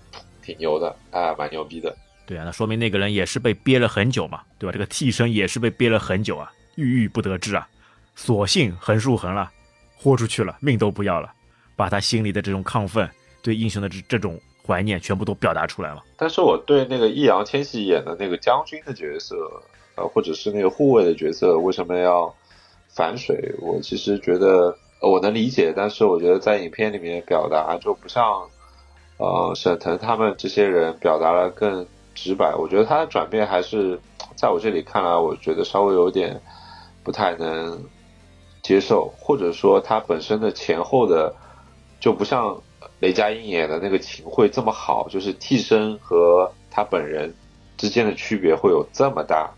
[0.51, 1.95] 挺牛的，啊，蛮牛逼的。
[2.25, 4.71] 对啊，那说明那个人也是被憋了很久嘛，对吧？
[4.71, 7.67] 这个替身也是被憋了很久啊，郁郁不得志啊，
[8.15, 9.49] 索性横竖横了，
[9.97, 11.31] 豁出去了，命都不要了，
[11.75, 13.09] 把他心里的这种亢奋，
[13.41, 16.03] 对英雄的这这种怀念，全部都表达出来了。
[16.15, 19.35] 但是我对那个易烊千玺演的那个将军的角色，
[19.95, 22.33] 呃，或者是那个护卫的角色，为什么要
[22.87, 23.53] 反水？
[23.59, 28.47] 我其实觉得呃我能理解，但是我觉得在影片里面表达就不像，
[29.21, 32.55] 呃，沈腾他们这些人表达了更直白。
[32.55, 33.99] 我觉得他的转变还是
[34.35, 36.41] 在我这里看来，我觉得稍微有点
[37.03, 37.85] 不太能
[38.63, 41.35] 接受，或者说他本身的前后的
[41.99, 42.59] 就不像
[42.99, 47.31] 雷佳音演的那个秦桧这么好，就是替身和他本人
[47.77, 49.51] 之间的区别会有这么大，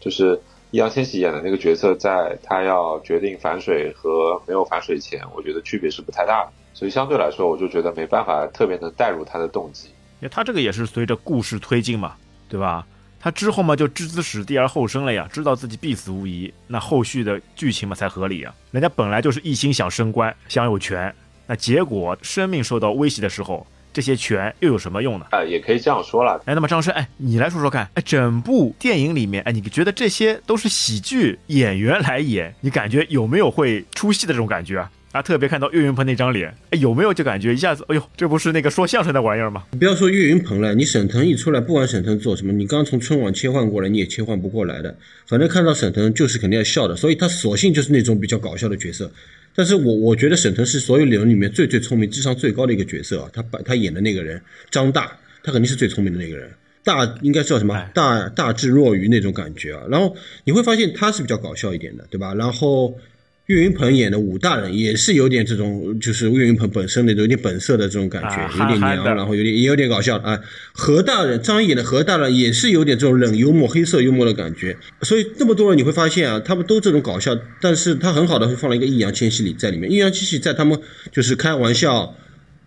[0.00, 0.40] 就是
[0.72, 9.88] 易烊千玺演的那个角色，在他要决定反水和没有反水前，我觉得区别是不太大的，所以相对来说，我就觉得没办法特别能带入他的动机。
[10.20, 12.14] 因为他这个也是随着故事推进嘛，
[12.48, 12.86] 对吧？
[13.20, 18.52] 他之后嘛就置之死地而后生了呀，知道自己必死无疑，那后续的剧情嘛才合理啊。
[18.70, 21.14] 人家本来就是一心想升官，想有权，
[21.46, 25.26] 那结果生命受到威胁的时候，这些权又有什么用呢？
[25.30, 34.90] 啊、也可以这样说了，哎，那么张生，哎，你来说说看，哎，整部电影里面，哎，你觉得这些都是喜剧演员来演，你感觉有没有会出戏的这种感觉啊？
[35.12, 39.62] 啊，特别看到岳云鹏那张脸，哎，有没有就感觉一下子，哎呦，这不是那个说相声的玩意儿吗？
[39.72, 44.96] 你不要说岳云鹏了，你沈腾一出来，不管沈腾做什么，你刚从春晚切换过来，你也切换不过来的。
[45.26, 49.12] 反正看到沈腾就是肯定要笑的，所以他索性就是那种比较搞笑的角色。
[49.54, 53.30] 但是我我觉得沈腾是所有人里面最最聪明、智商最高的一个角色啊。
[53.32, 56.50] 他把他演的那个人张大，他肯定是最聪明的那个人。
[56.84, 57.90] 大应该叫什么？
[57.94, 59.84] 大大智若愚那种感觉啊。
[59.88, 62.34] 然后你会发现他是比较搞笑一点的，对吧？
[62.34, 62.98] 然后
[63.46, 70.38] 岳云鹏演的武大人也是有点这种，就是岳云鹏本身的有点本色的这种感觉，啊有点娘，然后有点也有点搞笑啊。
[70.72, 74.76] 何大人张译演的何大人也是有点这种冷幽默、黑色幽默的感觉。
[75.02, 79.90] 所以这么多人你会发现啊，他们都这种搞笑，但是他很好的会放了一个易烊千玺里在里面。
[79.90, 80.78] 易烊千玺在他们
[81.10, 82.16] 就是开玩笑。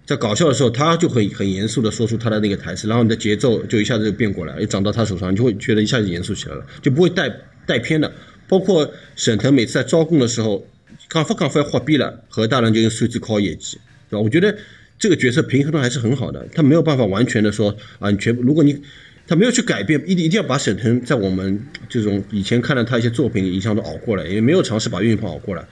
[0.05, 7.27] 在搞笑的时候，他就会很严肃的说出他的那个台词，然后你的节奏就一下子就变过来，一长到他手上，你就会觉得一下子严肃起来了，就不会带
[7.65, 8.11] 带偏的。
[8.47, 10.65] 包括沈腾每次在招供的时候，
[11.09, 13.77] 讲法讲法要货逼了，何大人就用手指敲业绩，
[14.09, 14.21] 对吧？
[14.21, 14.55] 我觉得
[14.97, 18.81] 这个角色平衡的还是很好的，他没有办法完全的说啊，你全部如果你
[19.27, 25.65] 他没有去改变，一定一定要把沈腾在我们这种以前看到他一些作品影响都熬过来，也没有尝试把岳云鹏熬过来。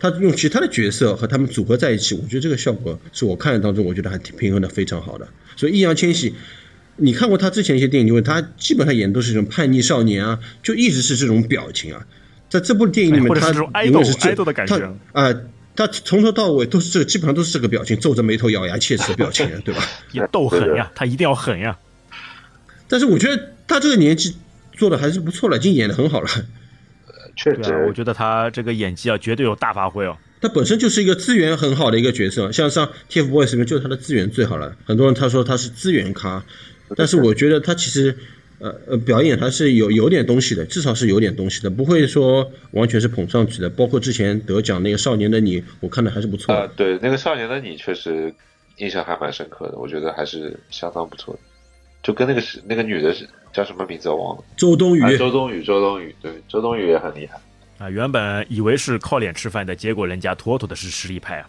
[0.00, 5.26] 他用其他的角色和他们组合在一起，我觉得这个效果是我看的当中，我觉得还挺平衡的，非常好的。
[5.56, 6.34] 所以易烊千玺，
[6.96, 12.06] 你看过他之前一些电影，就是他基本上演的都是这种叛逆少年啊，就一直是这种表情啊。
[12.48, 14.78] 在这部电影里面，他永远是这爱豆的感觉
[15.12, 15.34] 他啊、
[15.76, 19.82] 他从头到尾都是这个，基本上都是这个表情，皱着眉头、咬牙切齿的表情， 对吧？
[20.12, 21.78] 也斗狠呀，他一定要狠呀。
[22.88, 24.36] 但是我觉得他这个年纪
[24.72, 26.28] 做的还是不错了，已经演的很好了。
[27.36, 30.16] 确实啊，我，觉得他这个演技啊，绝对有大发挥哦。
[30.40, 34.76] 他本身就是一个资源很好的一个角色，像上 TFBOYS 里面就是他的资源最好了。
[34.84, 36.44] 很多人他说他是资源咖，
[36.96, 38.16] 但是我觉得他其实
[38.58, 43.70] 呃呃表演还是有有点东西的，至少是有点东西的，不会说完全是捧上去的。
[43.70, 46.60] 包括之前得奖那个《少年的你》，我看的还是不错的。
[46.60, 48.34] 啊，对，那个少年的你确实
[48.78, 51.40] 印象还蛮深刻的，我觉得还是相当不错的。
[52.02, 57.40] 就跟那个是那个女的是叫什么名字我忘了，周冬雨啊，周冬雨，周冬雨，对，周冬雨也很厉害。
[57.78, 61.48] 啊，原本以为是靠脸吃饭的，结果人家妥妥的是实力派啊。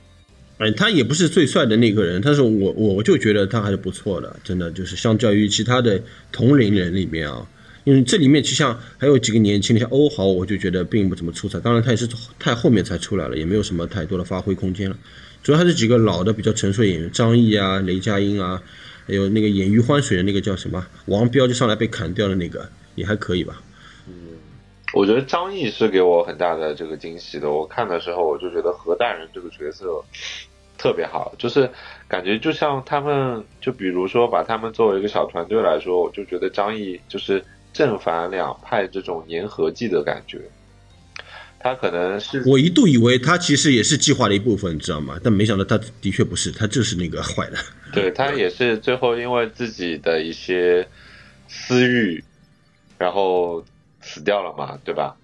[0.60, 6.02] 哎，他也不是最帅的那个人，但是我我就觉得他还是不错的，真的就是相较于其他的
[6.34, 7.48] 同龄人里面啊，
[7.86, 11.58] 因为这里面其实像还有几个年轻的，像欧豪，我就觉得并不怎么出彩。
[11.62, 12.06] 当然他也是
[12.38, 14.98] 太后面才出来了，也没有什么太多的发挥空间了。
[15.42, 18.62] 主要还是几个老的比较成熟演员，张译啊、雷佳音啊，
[19.08, 23.62] 还有那个演余欢水的那个叫什么王彪，就上来被砍掉的那个也还可以吧。
[24.08, 24.14] 嗯
[24.92, 27.48] 我觉得张译是给我很大的这个惊喜的。
[27.52, 29.86] 我看的时候，我就觉得何大人这个角色
[30.80, 31.70] 特别好，就是
[32.08, 40.42] 感觉就像他们，就比如说把他们作为一个小团队来说，我就觉得张译就是正反两派这种粘合剂的感觉。
[41.60, 45.20] 他可能是我一度以为他其实也是计划的一部分，你知道吗？
[45.22, 47.58] 但没想到他的确不是，他就是那个坏的。
[47.92, 50.88] 对他也是最后因为自己的一些
[51.50, 52.24] 私欲，
[52.98, 53.66] 然后
[54.00, 55.18] 死掉了嘛，对吧？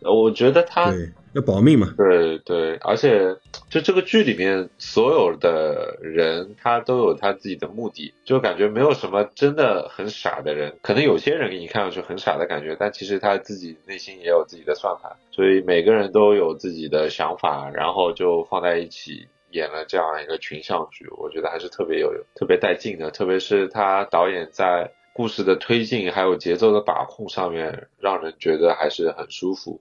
[0.00, 1.94] 呃我觉得他对，要保命嘛。
[1.96, 3.36] 对对，而且
[3.68, 10.76] 就这个剧里面所有的人，他都有他自己的目的，就感觉没有什么真的很傻的人。
[10.82, 19.28] 可能有些人给你看上去很傻的感觉，但其实他自己内心也有自己的算盘，所以每个人都有自己的想法，然后就放在一起。
[19.50, 29.80] 演了这样一个群像剧，我觉得还是特别有特别带劲的，特别是他导演在故事的推进还有节奏的把控上面，让人觉得还是很舒服。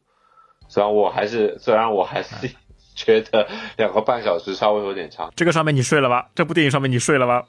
[0.70, 2.36] 虽然我还是虽然我还是
[2.96, 6.30] 觉得两个半小时稍微有点长，这个上面你睡了吧？
[6.36, 7.46] 这部电影上面你睡了吧？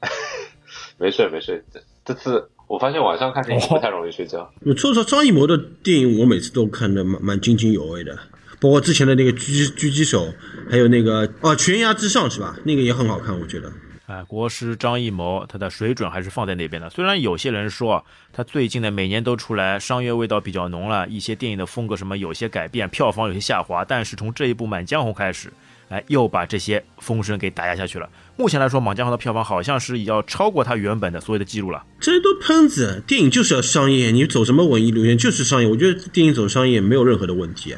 [0.97, 1.63] 没睡没睡。
[1.73, 4.51] 这这次我发现晚上看电影不太容易睡觉。
[4.65, 8.15] 我说实话，张艺谋的电影我每次都看的蛮蛮津津有味的，
[8.61, 10.27] 包括之前的那个狙击狙击手，
[10.69, 12.55] 还有那个哦悬崖之上是吧？
[12.65, 13.71] 那个也很好看，我觉得。
[14.09, 16.89] 哎，国师张艺谋他的水准还是放在那边的。
[16.89, 25.53] 虽然有些人说他最近呢每年都出来，商业味道比较浓了，一些电影的风格什么有些改变，票房有些下滑，但是从这一部《满江红》开始，
[25.89, 28.09] 哎，又把这些风声给打压下去了。
[28.35, 31.85] 目前来说，《满江红》的票房好像是要超过他原本的所有的记录了。
[31.99, 35.67] 这些都喷子，电影就是要商业，你走什么文艺路线就是商业。
[35.67, 37.75] 我觉得电影走商业没有任何的问题，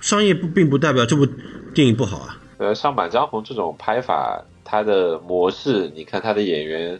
[0.00, 1.26] 商业不并不代表这部
[1.74, 2.38] 电影不好啊。
[2.58, 4.40] 呃，像《满江红》这种拍法，
[4.72, 6.98] 它的模式，你看它的演员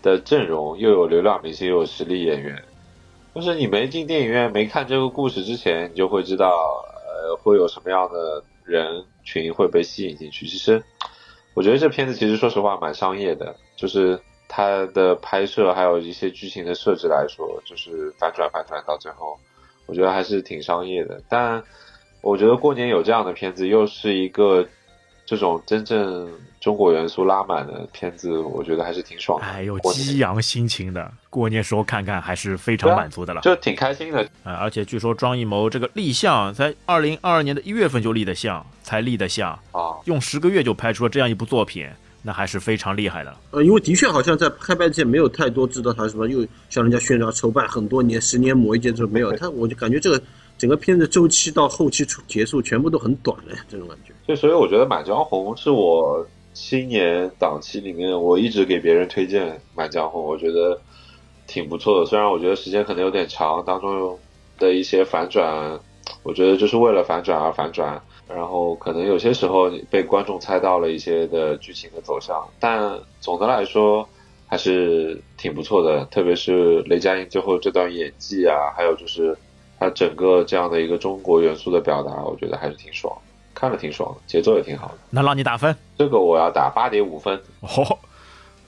[0.00, 2.64] 的阵容，又有流量明星，又有实力演员，
[3.34, 10.46] 就是你没进电影院没看这个故事之前，你就会知道，呃，会有什么样的人群会被吸引进去。
[10.46, 10.82] 其实，
[11.52, 19.38] 我觉得这片子其实说实话蛮商业的，就是它的拍摄还有一些剧情的设置来说，就是反转反转到最后，
[19.84, 21.22] 我觉得还是挺商业的。
[21.28, 21.62] 但
[22.22, 24.66] 我觉得过年有这样的片子，又是一个
[25.30, 26.28] 这种真正
[26.60, 29.46] 中国元素拉满的片子，我觉得还是挺爽的。
[29.46, 33.40] 哎，有激扬心情的，过年时候看看还是非常满足的了。
[33.42, 34.20] 就挺开心的。
[34.42, 41.86] 啊，而且据说张艺谋这个立项在二零二二年的一月份就立的项，才立的项，啊，用十个月就拍出了这样一部作品，
[42.22, 43.32] 那还是非常厉害的。
[43.52, 50.20] 呃，因为的确好像在开拍之前没有太多知道他什么，又向人家宣传筹办很多年，十年磨一剑，这没有他，我就感觉这个
[50.60, 54.12] 整个片子周期到后期出结束全部都很短的这种感觉。
[54.28, 60.78] 就所以我觉得《满江红》是我新年档期里面我一直给别人推荐《满江红》，我觉得
[61.46, 62.04] 挺不错的。
[62.04, 64.18] 虽然我觉得时间可能有点长，当中
[64.58, 65.80] 的一些反转，
[66.22, 74.06] 我觉得就是为了反转而反转，然后可能有些时候被观众猜到了一些的剧情的走向，但总的来说
[74.46, 76.04] 还是挺不错的。
[76.10, 79.34] 特别是雷佳音最后这段演技啊，还有就是
[79.80, 83.12] 他整个这样的一个中国元素的表达，我觉得还是挺爽，
[83.54, 84.98] 看着挺爽的，节奏也挺好的。
[85.08, 87.98] 那让你打分这个我要打八点五分，哦，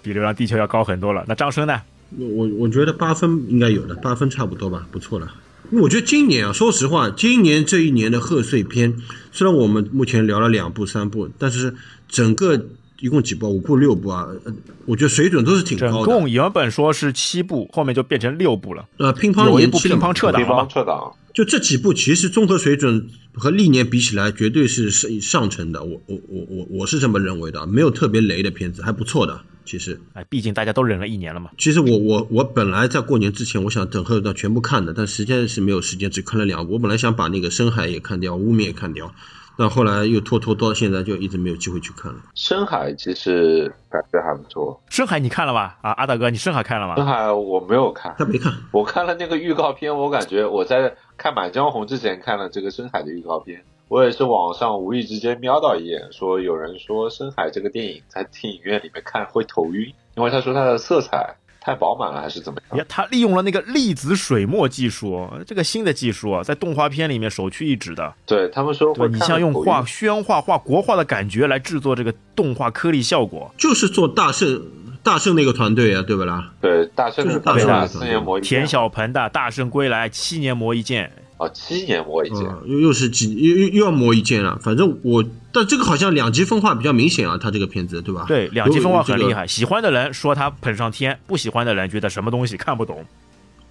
[0.03, 1.23] 比《流浪地球》要高很多了。
[1.29, 1.83] 那张生呢？
[2.19, 5.31] 我我觉得八分应该有的，八分差不多吧，不错了。
[5.71, 8.97] 因为我觉得今年啊，说实话，今年这一年的贺岁片，
[9.33, 11.75] 虽然我们目前聊了两部、三部，但是
[12.09, 12.67] 整个
[13.03, 13.49] 一共几部啊？
[13.51, 14.55] 五部、六部啊，呃
[14.87, 16.05] 我觉得水准都是挺高的。
[16.05, 18.89] 共原本说是七部，后面就变成六部了。
[18.99, 20.69] 呃，乒乓有一部乒延期乒乓撤档乒乓？
[20.69, 25.83] 撤档，就这几部其实综合水准和历年比起来，绝对是上上乘的。
[25.83, 29.41] 我我我我我是这么认为的，没有特别雷的片子，还不错的。
[29.65, 31.51] 其实，哎，毕竟大家都忍了一年了嘛。
[31.57, 36.73] 其实我我我本来在过年之前，我想等贺档全部看的，但时间是没有时间，只看了两部。
[36.73, 39.15] 我本来想把那个深海也看掉，污蔑也看掉，
[39.63, 42.19] 但后来又拖拖到现在，就一直没有机会去看了。
[42.35, 44.83] 深海其实感觉还不错。
[44.91, 45.79] 深海你看了吧？
[45.83, 47.07] 啊，阿大哥，你深海看了吗深？
[47.07, 62.79] 海我没有看，他没看，我看了那个预告片，我感觉我在看《满江红》之前看了这个深海的预告片，我也是网上无意之间瞄到一眼，说有人说深海这个电影在电影院里面看会头晕，因为他说它的色彩太饱满了，还是怎么样？
[62.79, 68.13] 呀，他利用了那个粒子水墨技术，这个新的技术啊，在动画片里面首屈一指的。
[68.27, 69.09] 对他们说对？
[69.09, 74.61] 你像用画宣画、画国画的感觉来制作这个动画颗粒效果，就是做大圣
[75.05, 76.51] 大圣那个团队啊，对不啦？
[76.61, 77.57] 对大圣就是大？
[77.57, 84.59] 圣那个四年磨一剑田小鹏的《大圣归来》七年磨一剑，哦，七年磨一剑，嗯，又又是几又又又要磨一剑了。
[84.63, 88.25] 反正我，但这个好像两极分化比较明显啊，他这个片子对吧？
[88.29, 89.47] 对，两极分化很厉有这个害。
[89.47, 93.05] 喜欢的人说他捧上天，不喜欢的人觉得什么东西看不懂。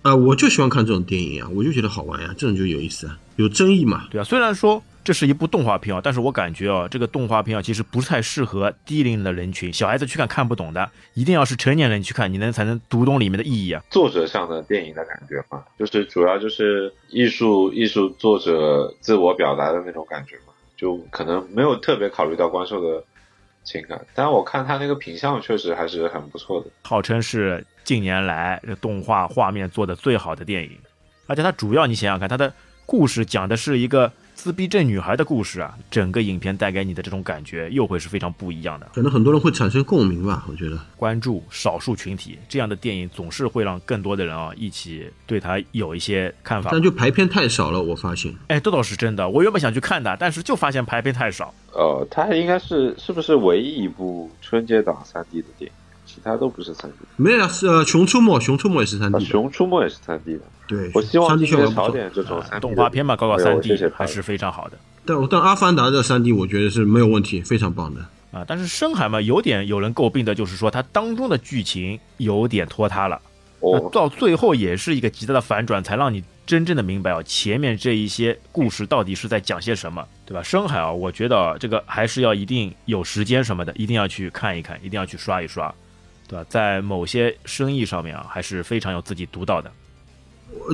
[0.01, 4.05] 啊、我就喜欢看这种电影啊，我就觉得好玩呀、这种就有意思啊，有争议嘛。
[4.09, 13.84] 对啊，虽然说这是一部动画片啊，但是我感觉啊，这个动画片啊，其实不太适合低龄的人群，小孩子去看看不懂的，一定要是成年人去看，你能才能读懂里面的意义啊。
[13.89, 23.04] 作者向的电影的感觉嘛，就是主要就是艺术艺术作者自我表达的那种感觉嘛，就可能没有特别考虑到观众的
[23.64, 26.68] 情感，但我看他那个品相确实还是很不错的。
[26.84, 30.78] 号称是近年来这动画画面做的最好的电影，
[31.26, 32.54] 而且它主要你想想看，它的
[32.86, 34.12] 故事讲的是一个
[34.42, 38.89] 自闭症女孩的故事啊，整个影片带给你的这种感觉又会是非常不一样的。
[38.92, 40.80] 可能很多人会产生共鸣吧，我觉得。
[40.98, 46.72] 关注少数群体这样的电影，总是会让更多的人啊一起对它有一些看法。
[46.72, 48.34] 但就排片太少了，我发现。
[48.48, 51.54] 哎，这倒是真的，我原本想去看的，但是就发现排片太少。
[51.74, 55.78] 呃，它应该是是不是唯一一部春节档三 D 的电影？
[56.14, 56.97] 其他都不是三 D。
[57.16, 59.32] 没有啊，是呃，《熊出没》，《熊出没》也是三啊，D 的。
[59.32, 60.41] 熊出没也是三 D 的。
[60.68, 61.97] 对，我希望三 D 今年少效果不错。
[61.97, 68.01] 点这种三 D 啊动画片嘛，搞搞三 D 谢还是非常好的但但《阿凡达》的三 D 我觉得是没有问题，非常棒的。
[68.32, 68.43] 啊。
[68.47, 73.20] 但是深海嘛，有点有人诟病的就是说它当中的剧情有点拖沓了。
[73.91, 80.41] 到最后也是一个极大的反转，才让你真正的明白哦，前面这一些故事到底是在讲些什么，对吧？
[80.41, 85.72] 深海啊，我觉得啊这个还是要一定有时间什么的，一定要去看一看，一定要去刷一刷，
[86.32, 86.46] 对吧？
[86.48, 89.70] 在某些生意上面啊，还是非常有自己独到的。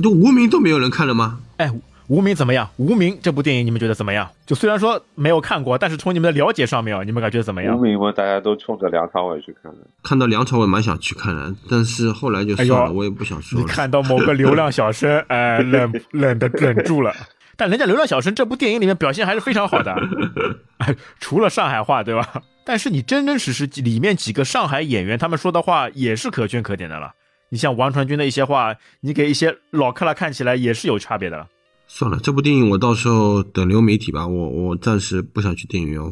[0.02, 1.40] 就无名都没有人看了吗？
[1.56, 1.68] 哎，
[2.06, 2.68] 无名怎么样？
[2.76, 4.30] 无名这部电影你们觉得怎么样？
[4.46, 7.80] 就虽然说没有看过，但是从你们的了解上面啊，你们感觉怎么样无？
[7.82, 9.78] 名嘛，大家都冲着梁朝伟去看的。
[10.04, 13.72] 看到梁朝伟蛮想去看的，但是后来就算了，哎我也不想说你了。
[13.72, 17.12] 看到某个流量小生， 哎，忍忍的忍住了。
[17.56, 19.92] 但人家《流量小生》这部电影里面表现还是非常好的，
[20.78, 22.24] 哎，除了上海话，对吧？
[22.68, 27.14] 但是你真真实实里面几个上海演员他们说的话也是可圈可点的了。
[27.48, 31.48] 你像王传君的一些话，你给一些老克拉看起来也是有差别的了。
[31.86, 34.26] 算了，这部电影我到时候等流媒体吧。
[34.26, 36.02] 我我暂时不想去电影院。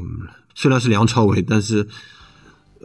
[0.54, 1.86] 虽然是梁朝伟，但是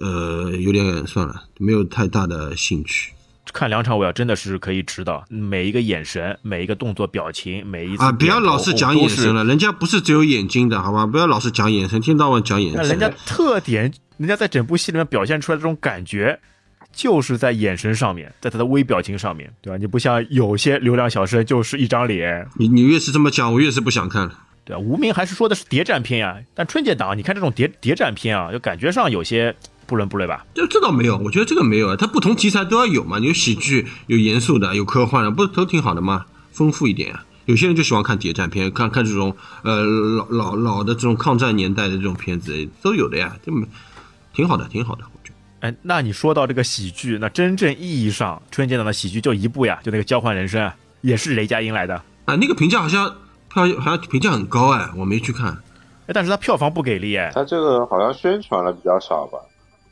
[0.02, 3.14] 呃，有点算了，没有太大的兴趣
[3.54, 8.12] 看两场，我要，真的是可以知道每一个眼神、每一个动作、表情、每一次啊！
[8.12, 11.06] 不要老是讲眼神了，人家不是只有眼睛的，好吧？
[11.06, 12.82] 不要老是讲眼神，一天到晚讲眼神。
[12.82, 16.40] 那人家特点，人家在整部戏里面表现出来的这种感觉，
[16.92, 19.78] 就是在眼神上面，在他的微表情上面，对吧？
[19.78, 24.40] 你不像有些流量小生就是一张脸，你你越是这么讲，我越是不想看了。
[24.64, 24.80] 对啊？
[24.80, 29.56] 无名还是说的是谍战片呀，但春节档你看这种谍谍战片啊，就感觉上有些
[29.92, 30.46] 不伦不类吧？
[30.54, 36.26] 这这倒没有，我觉得这个没有啊，它不同题材都要有嘛，你有喜剧，有严肃的，有科幻的，不都挺好的吗？
[36.54, 37.26] 丰富一点啊。
[37.46, 43.68] 有些人就喜欢看谍战片，看看这种呃老老老的这种抗战年代的这种片子都有的呀，这么
[44.34, 45.68] 挺好的，挺好的，我觉得。
[45.68, 51.96] 哎，那你说到这个喜剧，那真正意义上春节档的喜剧就一部呀，就那个《交换人生》啊，也是雷佳音来的。
[52.26, 53.06] 啊，那个评价好像
[53.52, 55.52] 票好像评价很高哎，我没去看。
[56.08, 57.32] 哎，但是它票房不给力哎。
[57.34, 59.38] 他这个好像宣传的比较少吧？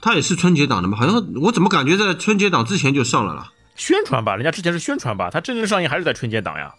[0.02, 0.98] 它也是春节档的吗？
[0.98, 3.52] 好像我怎么感觉在春节档之前就上了啦？
[3.76, 6.74] 宣传吧，人家之前是宣传吧，他真正上映还是在春节档呀，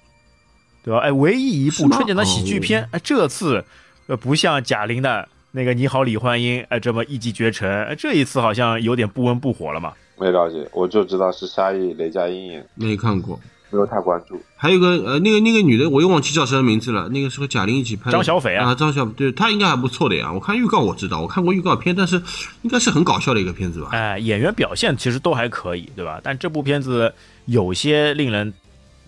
[0.85, 1.01] 对吧？
[1.01, 3.65] 哎，唯一一部春节档喜剧片，哎，这次
[4.07, 9.93] 呃不像贾玲的那个你好李焕英，哎，这么一骑绝尘，哎这一次好像有点不温不火了嘛。
[10.19, 13.41] 没了解，我就知道是沙溢、雷佳音演，没看过。
[13.71, 14.41] 没有太关注。
[14.57, 17.09] 还有个呃，那个那个女的，我又忘记叫什么名字了。
[17.09, 18.13] 那个是和贾玲一起拍的。
[18.13, 20.33] 张小斐啊啊，张小对她应该还不错的呀。
[20.33, 22.23] 我看预告我知道，我看过预告片，但是
[22.63, 23.89] 应该是很搞笑的一个片子吧？
[23.93, 26.21] 哎，演员表现其实都还可以，对吧？
[26.23, 27.15] 但这部片子
[27.47, 28.53] 有些令人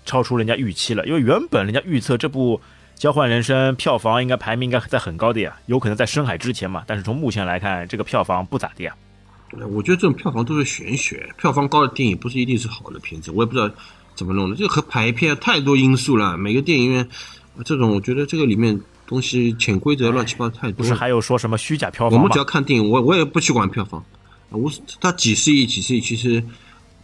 [0.05, 2.59] 超出人家预期了，因为原本人家预测这部
[2.95, 6.83] 《交换人生》票房应该排名应该在很高的呀，有可能在《深海》之前嘛。
[6.87, 8.95] 但是从目前来看，这个票房不咋地啊。
[9.71, 13.31] 我觉得这种票房都是玄学，票房高的电影不是一定是好的片子。
[13.31, 13.71] 我也不知道
[14.15, 16.37] 怎么弄的，这和排片太多因素了。
[16.37, 17.09] 每个电影院
[17.65, 20.79] 这种，我觉得这个里面东西潜规则乱七八糟太多。
[20.79, 22.45] 不是还有说什么虚假票房我们只要？
[22.45, 24.05] 看电影，我我也不去管票房，
[24.51, 26.43] 无他几十亿几十亿，其实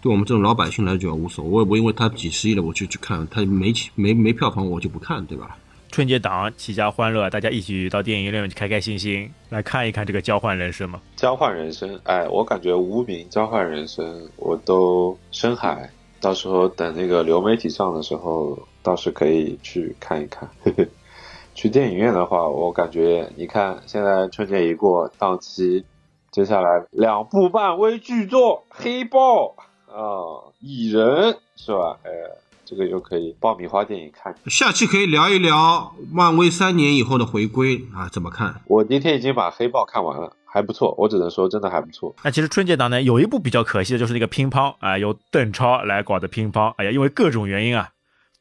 [0.00, 1.50] 对我们这种老百姓来讲无所谓。
[1.50, 5.56] 我也不因为他几十亿了我就去看，他没起没没票房我就不看，对吧？
[5.90, 11.00] 春节档齐家欢乐，大家一起到电影院去开开心心来看一看这个《交换人生》嘛。
[11.16, 15.90] 交换人生，哎，我感觉无名交换人生，我都深海，
[16.20, 20.48] 到时候等那个流媒体上的时候，倒是可以去看一看。
[21.54, 25.84] 去电影院的话，我感觉你看现在春节一过，档期
[26.30, 29.56] 接下来两部漫威巨作《黑豹》
[29.92, 31.98] 啊，《蚁人》是吧？
[32.04, 32.10] 哎，
[32.68, 34.34] 这个又可以爆米花电影看。
[34.44, 38.60] 下期可以聊一聊漫威三年以后的回归啊，怎么看？
[38.66, 42.14] 我今天已经把《黑豹》看完了，还不错，我只能说真的还不错。
[42.22, 47.88] 那其实春节档呢，有一部比较可惜的就是那个乒乓啊、由邓超来搞的乒乓，哎呀，因为各种原因啊，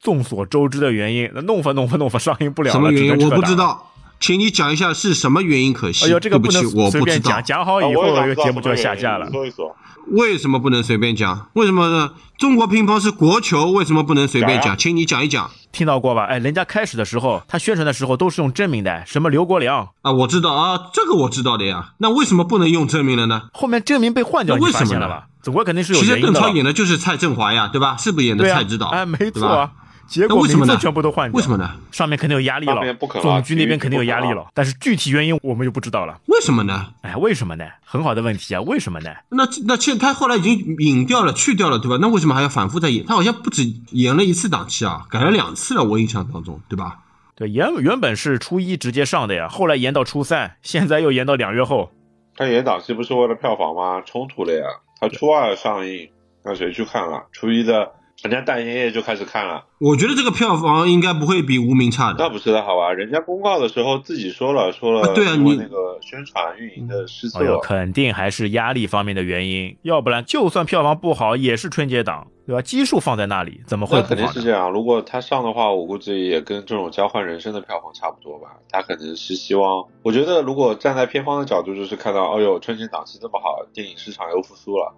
[0.02, 3.36] 众所周知的原因，那弄吧弄吧弄吧上映不了了，什么原因我。
[3.38, 6.05] 不知道，请你讲一下是什么原因可惜。
[6.05, 9.30] 哎呦，这个对不起，能我不知道随便讲，讲好以后这个节目就要下架了。
[9.32, 9.76] 说一说。
[10.09, 11.49] 为什么不能随便讲？
[11.53, 12.11] 为什么呢？
[12.38, 14.78] 中国乒乓是国球，为什么不能随便讲讲？
[14.78, 16.24] 请你讲一讲听到过吧？
[16.24, 20.11] 哎，人家开始的时候，他宣传的时候都是用真名的，什么刘国梁，啊！
[20.13, 21.93] 我知道啊，这个我知道的呀。
[21.97, 23.49] 那为什么不能用真名了呢？
[23.51, 25.28] 后面真名被换掉，为什么呢发现了吧？
[25.41, 26.39] 总归肯定是有其实原因的了。
[26.39, 27.97] 邓超演的就是蔡振华呀，对吧？
[27.97, 28.88] 是不是演的蔡指导？
[28.88, 29.72] 哎，没对吧错啊。
[30.08, 31.70] 结果为什么呢名字全部都换掉，为什么呢？
[31.91, 36.20] 上面肯定有压力了上面不可，能啊总局那边肯定有压力了，但是具体原因我们就不知道了。
[36.28, 36.88] 为什么呢？
[37.01, 37.66] 哎，为什么呢？
[37.84, 39.12] 很好的问题啊，为什么呢？
[39.30, 41.97] 那那现他后来已经引掉了，去掉了，对吧？
[42.01, 43.05] 那为什么还要反复再演？
[43.05, 46.99] 他好像不止演了一次档期啊，改了两次了，我印象当中，对吧？
[47.36, 51.91] 对，原原本是初一直接上的呀，后来延到初三，现在又延到两月后。
[52.36, 54.01] 他演档期不是为了票房吗？
[54.05, 54.64] 冲突了呀！
[54.99, 56.10] 他初二上映，
[56.43, 57.26] 那谁去看了？
[57.32, 57.91] 初一的，
[58.24, 59.65] 人家大爷爷就开始看了。
[59.80, 62.15] 我觉得这个票房应该不会比无名差的。
[62.18, 62.91] 那不是的好吧？
[62.91, 72.61] 人家公告的时候自己说了，说了，啊对啊你那个宣传运营的失策哎，肯定还是压力方面的原因，要不然就算票房不好，也是春节档，对吧？
[72.61, 74.28] 基数放在那里，怎么会那肯定？
[74.30, 74.72] 是这样。
[74.72, 78.47] 如果他上的话，我估计也跟这种交换人生的票房差不多吧。
[78.70, 84.91] 他可能是希望，我觉得如果站在片方的角度，就是看到，哦呦，春节档期这么好，电影市场又复苏了，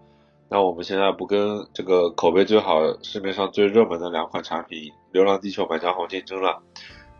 [0.52, 4.80] 那我们现在不跟这个口碑最好、市面上最热门的两款产品
[5.12, 6.60] 《流浪地球》《满江红》竞争了，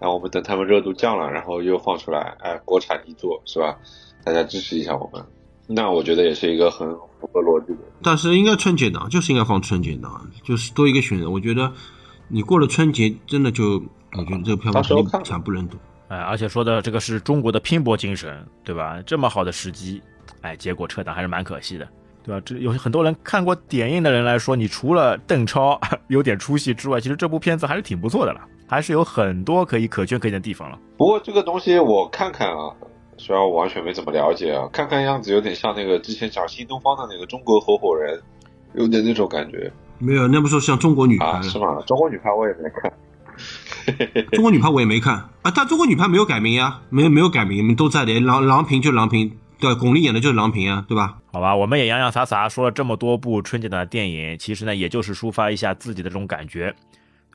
[0.02, 3.78] 那我们等他们热度降了，然后又放出来，哎，国产力作是吧？
[4.26, 5.24] 大家支持一下我们，
[5.68, 7.80] 那我觉得也是一个很符合逻辑的。
[8.02, 11.30] 但是应该春节档就是应该放春节档，就是多一个选择。
[11.30, 11.72] 我觉得
[12.28, 13.82] 你过了春节，真的就
[14.18, 15.78] 我觉得这个票房肯定到时候看惨不忍睹。
[16.08, 19.00] 哎，而且说的这个是中国的拼搏精神，对吧？
[19.06, 20.02] 这么好的时机，
[20.42, 21.88] 哎，结果撤档还是蛮可惜的，
[22.30, 22.42] 对吧？
[22.46, 30.78] 这有很多人看过点映的人来说，你除了邓超 有点出戏之外，其实这部片子还是挺不错的了，还是有很多可以可圈可点的地方了。
[30.96, 32.70] 不过这个东西我看看啊，
[33.18, 38.22] 虽然我完全没怎么了解啊，看看样子有点像那个之前讲新东方的那个中国合伙人，
[38.76, 41.82] 有点那种感觉没有，那不说像中国女排啊，是吗？
[41.88, 48.20] 中国女排我也没看， 中国女排我也没看啊，但中国女排没有改名呀，没有没有改名，你们都在的。
[48.20, 51.18] 郎郎平就郎平，对，巩俐演的就是郎平啊，对吧？
[51.32, 56.74] 好吧，我们也洋洋洒洒说了这么多部春节档的电影，其实呢，也就是抒发一下自己的这种感觉。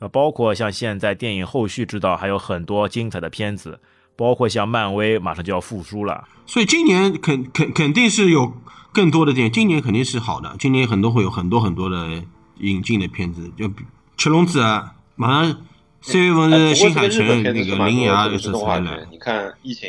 [0.01, 3.79] 呃，包括像现在电影后续知道还有很多精彩的片子，
[4.16, 8.55] 包括像漫威马上就要复苏了，所以今年肯肯肯定是有
[8.93, 12.25] 更多的电影，今年肯定是好的，今年很多会有很多很多的
[12.59, 13.85] 引进的片子，就比
[14.16, 15.59] 七龙珠啊，马上
[16.01, 19.89] 四月份哎是新海诚那个片子是蛮铃芽也多的，是动是才来画片。，你看疫情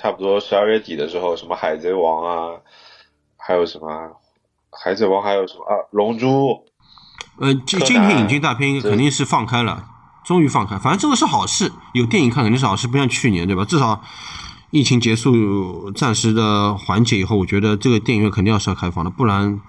[0.00, 2.56] 差不多十二月底的时候，什么海贼王啊，
[3.36, 4.16] 还有什么
[4.70, 6.64] 海贼王，还有什么啊龙珠，
[7.38, 9.84] 呃，今今天引进大片肯定是放开了，
[10.24, 13.62] 终于放开，反正这个是好事，有电影看肯定是好事，不像去年对吧？
[13.66, 14.00] 至少
[14.70, 19.60] 疫情结束，暂时的缓解以后，我觉得这个电影院肯定要是要开放的，不然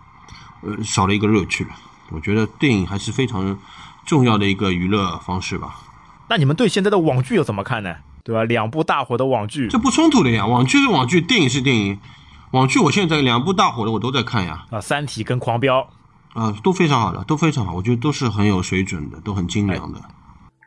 [0.62, 1.72] 呃少了一个乐趣了。
[2.12, 3.60] 我觉得电影还是非常
[4.06, 5.76] 重要的一个娱乐方式吧。
[6.30, 7.98] 那你们对现在的网剧又怎么看呢？
[8.24, 8.44] 对吧？
[8.44, 10.46] 两部大火的网剧这不冲突的呀。
[10.46, 12.00] 网剧是网剧，电影是电影。
[12.52, 15.88] 网剧我现在两部大火的我都在看呀，啊，《三体》跟《狂飙》
[16.42, 20.02] 啊，都非常好的，都非常好，我觉得都是很有水准的，都很精良的。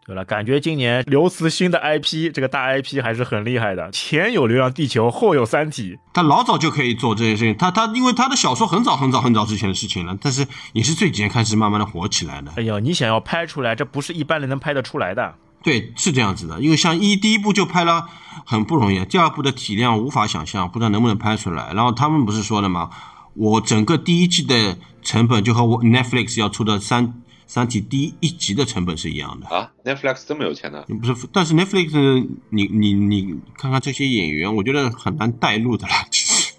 [0.06, 5.92] 对了，感觉今年刘慈欣的 IP 这个大 IP 还是很厉害的，前有《流浪地球》，后有《三体》。
[6.12, 12.52] 他老早就可以做这些事情，他他因为他的小说很早很早很早之前的事情了，但是也是这几年开始慢慢的火起来的。
[12.56, 15.34] 哎呀，你想要拍出来，这不是一般人能拍得出来的。
[15.64, 18.06] 对，是这样子的，因为像一第一部就拍了
[18.46, 21.72] 很不容易，第二部的体量无法想象，不知道能不能拍出来。
[21.72, 22.90] 然后他们不是说了吗？
[23.34, 27.20] 我整个第一季的成本就和我 Netflix 要出的三。
[27.46, 30.82] 三体第一集的成本是一样的啊？Netflix 这么有钱的？
[30.86, 36.06] 不是，但是 Netflix 你你你看看这些演员，我觉得很难带入的啦。
[36.10, 36.54] 其实，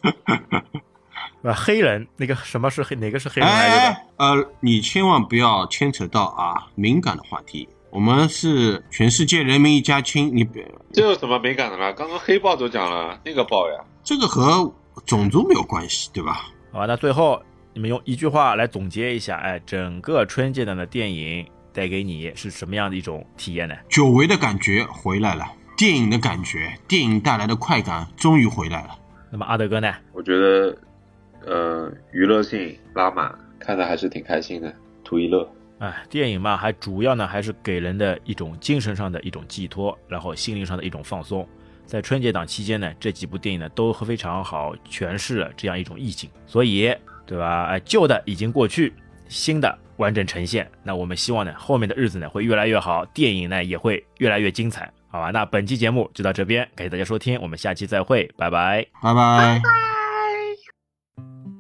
[1.42, 2.96] 呃， 黑人那个什么是黑？
[2.98, 3.98] 哪个是黑人来着的？
[4.18, 7.68] 呃，你千万不要牵扯到啊敏感的话题。
[7.96, 11.94] 我们是全世界人民一家亲，你别这有什么美感的啦？
[11.94, 14.70] 刚刚黑豹都讲了那个豹呀，这个和
[15.06, 16.50] 种族没有关系，对吧？
[16.74, 17.42] 好吧，那最后。
[17.74, 23.76] 你们用一句话来总结一下，哎，整个春节档的电影带给你是什么样的一种体验呢？
[23.90, 25.46] 久违的感觉回来了，
[25.78, 28.98] 电影的感觉，电影带来的快感终于回来了。
[29.30, 29.94] 那么阿德哥呢？
[30.14, 30.78] 我觉得，
[31.46, 34.74] 呃，娱乐性拉满，看的还是挺开心的，
[35.04, 35.46] 图一乐。
[35.80, 41.48] 哎，电影嘛，还主要呢还是给人的一种精神上的一种寄托，然后心灵上的一种放松。
[41.86, 46.96] 在春节档期间呢，这几部电影呢都非常好诠释了这样一种意境，所以。
[47.28, 47.64] 对吧？
[47.64, 48.94] 哎，旧的已经过去，
[49.28, 50.70] 新的完整呈现。
[50.84, 55.32] 那我们希望呢，后面的日子呢会越来越好，电影呢也会越来越精彩，好吧？
[55.32, 60.05] 那本期节目就到这边，感谢大家收听，我们下期再会，拜拜，拜拜。